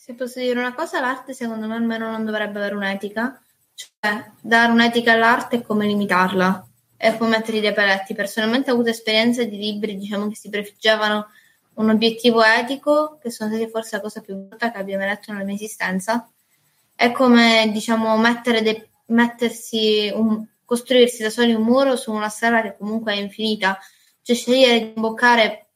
[0.06, 3.42] Se posso dire una cosa, l'arte secondo me almeno non dovrebbe avere un'etica,
[3.74, 6.64] cioè dare un'etica all'arte è come limitarla,
[6.96, 8.14] è come mettere dei paletti.
[8.14, 11.26] Personalmente ho avuto esperienze di libri diciamo, che si prefiggevano
[11.74, 15.32] un obiettivo etico, che sono stati forse la cosa più brutta che abbia mai letto
[15.32, 16.30] nella mia esistenza.
[16.94, 18.16] È come diciamo
[18.62, 23.76] de- mettersi un, costruirsi da soli un muro su una strada che comunque è infinita,
[24.22, 25.66] cioè scegliere di imboccare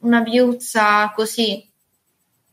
[0.00, 1.71] una viuzza così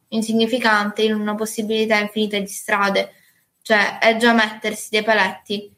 [0.09, 3.13] insignificante in una possibilità infinita di strade,
[3.61, 5.71] cioè è già mettersi dei paletti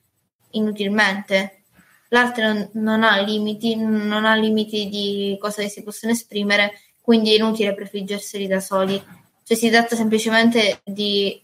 [0.52, 1.64] inutilmente.
[2.10, 7.32] L'arte non, non ha limiti, non ha limiti di cosa che si possono esprimere, quindi
[7.32, 9.02] è inutile prefiggerseli da soli.
[9.44, 11.42] Cioè si tratta semplicemente di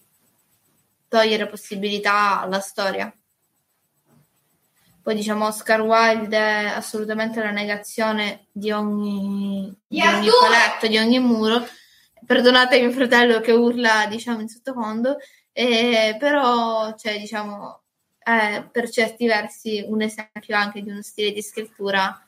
[1.08, 3.12] togliere possibilità alla storia.
[5.02, 11.20] Poi diciamo Oscar Wilde è assolutamente la negazione di ogni, di ogni paletto, di ogni
[11.20, 11.66] muro,
[12.26, 15.18] perdonate mio fratello che urla diciamo in sottofondo,
[15.52, 17.82] eh, però cioè, diciamo,
[18.18, 22.22] è per certi versi un esempio anche di uno stile di scrittura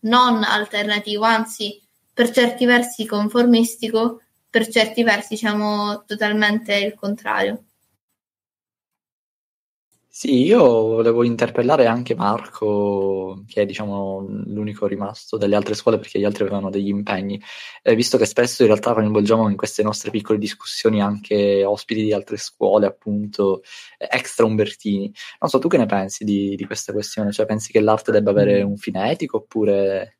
[0.00, 1.80] non alternativo, anzi
[2.12, 7.64] per certi versi conformistico, per certi versi diciamo totalmente il contrario.
[10.16, 16.20] Sì, io volevo interpellare anche Marco, che è diciamo l'unico rimasto delle altre scuole perché
[16.20, 17.42] gli altri avevano degli impegni,
[17.82, 22.12] eh, visto che spesso in realtà coinvolgiamo in queste nostre piccole discussioni anche ospiti di
[22.12, 23.62] altre scuole, appunto,
[23.98, 25.12] eh, extra umbertini.
[25.40, 27.32] Non so, tu che ne pensi di, di questa questione?
[27.32, 30.18] Cioè, pensi che l'arte debba avere un fine etico oppure...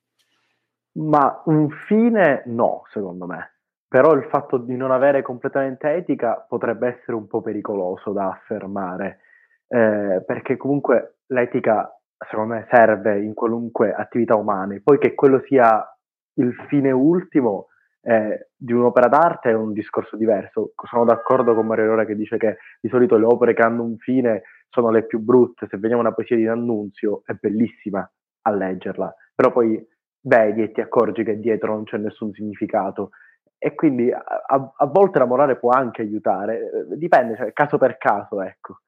[0.94, 3.58] Ma un fine no, secondo me.
[3.86, 9.20] Però il fatto di non avere completamente etica potrebbe essere un po' pericoloso da affermare
[9.68, 11.88] eh, perché comunque l'etica
[12.28, 15.86] secondo me serve in qualunque attività umana, poi che quello sia
[16.34, 17.68] il fine ultimo
[18.02, 20.72] eh, di un'opera d'arte è un discorso diverso.
[20.88, 23.96] Sono d'accordo con Mario Rora che dice che di solito le opere che hanno un
[23.98, 25.66] fine sono le più brutte.
[25.68, 28.08] Se vediamo una poesia di D'Annunzio è bellissima
[28.46, 29.86] a leggerla, però poi
[30.20, 33.10] vedi e ti accorgi che dietro non c'è nessun significato.
[33.56, 36.58] E quindi a, a, a volte la morale può anche aiutare,
[36.90, 38.80] eh, dipende, cioè, caso per caso, ecco.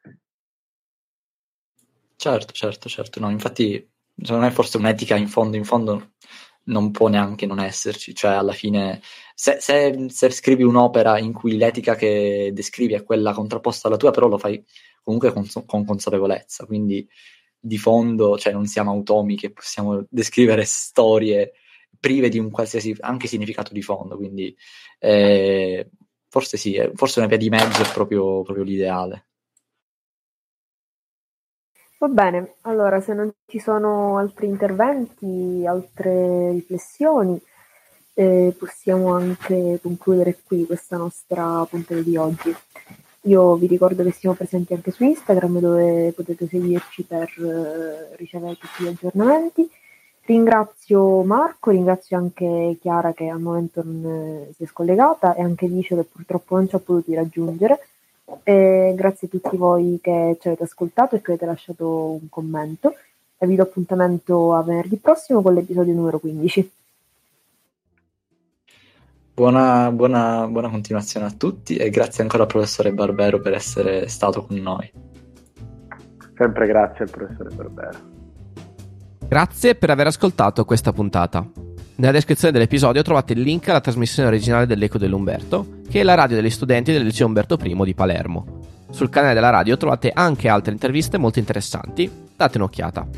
[2.21, 3.21] Certo, certo, certo.
[3.21, 3.75] No, infatti,
[4.23, 6.13] secondo me forse un'etica in fondo, in fondo
[6.65, 8.15] non può neanche non esserci.
[8.15, 9.01] Cioè, alla fine,
[9.35, 14.11] se, se, se scrivi un'opera in cui l'etica che descrivi è quella contrapposta alla tua,
[14.13, 14.65] però lo fai
[15.03, 16.65] comunque con, con consapevolezza.
[16.65, 17.07] Quindi,
[17.59, 21.53] di fondo, cioè, non siamo automi che possiamo descrivere storie
[22.01, 24.17] prive di un qualsiasi anche significato di fondo.
[24.17, 24.57] Quindi,
[24.99, 25.91] eh,
[26.29, 29.27] forse sì, forse una via di mezzo è proprio, proprio l'ideale.
[32.07, 37.37] Va bene, allora se non ci sono altri interventi, altre riflessioni,
[38.15, 42.55] eh, possiamo anche concludere qui questa nostra puntata di oggi.
[43.23, 48.55] Io vi ricordo che siamo presenti anche su Instagram dove potete seguirci per eh, ricevere
[48.55, 49.69] tutti gli aggiornamenti.
[50.27, 54.05] Ringrazio Marco, ringrazio anche Chiara che al momento non
[54.49, 57.81] eh, si è scollegata e anche Licio che purtroppo non ci ha potuti raggiungere.
[58.43, 62.95] E grazie a tutti voi che ci avete ascoltato e che avete lasciato un commento.
[63.39, 66.73] E vi do appuntamento a venerdì prossimo con l'episodio numero 15.
[69.35, 74.47] Buona, buona, buona continuazione a tutti e grazie ancora al professore Barbero per essere stato
[74.47, 74.91] con noi.
[76.35, 77.99] Sempre grazie al professore Barbero.
[79.29, 81.66] Grazie per aver ascoltato questa puntata.
[81.99, 86.37] Nella descrizione dell'episodio trovate il link alla trasmissione originale dell'Eco dell'Umberto, che è la radio
[86.37, 88.61] degli studenti del liceo Umberto I di Palermo.
[88.91, 93.09] Sul canale della radio trovate anche altre interviste molto interessanti, date un'occhiata.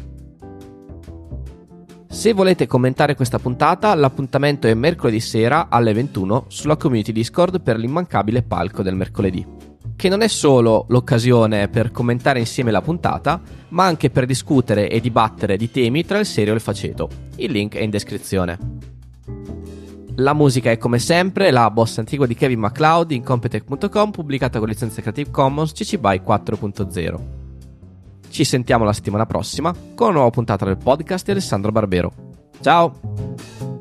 [2.08, 7.76] Se volete commentare questa puntata, l'appuntamento è mercoledì sera alle 21 sulla community Discord per
[7.78, 9.57] l'immancabile palco del mercoledì.
[9.98, 15.00] Che non è solo l'occasione per commentare insieme la puntata, ma anche per discutere e
[15.00, 17.08] dibattere di temi tra il serio e il faceto.
[17.34, 18.58] Il link è in descrizione.
[20.14, 24.68] La musica è come sempre la boss antigua di Kevin MacLeod in Competech.com pubblicata con
[24.68, 27.18] licenza Creative Commons CC BY 4.0.
[28.28, 32.12] Ci sentiamo la settimana prossima con una nuova puntata del podcast di Alessandro Barbero.
[32.60, 33.77] Ciao!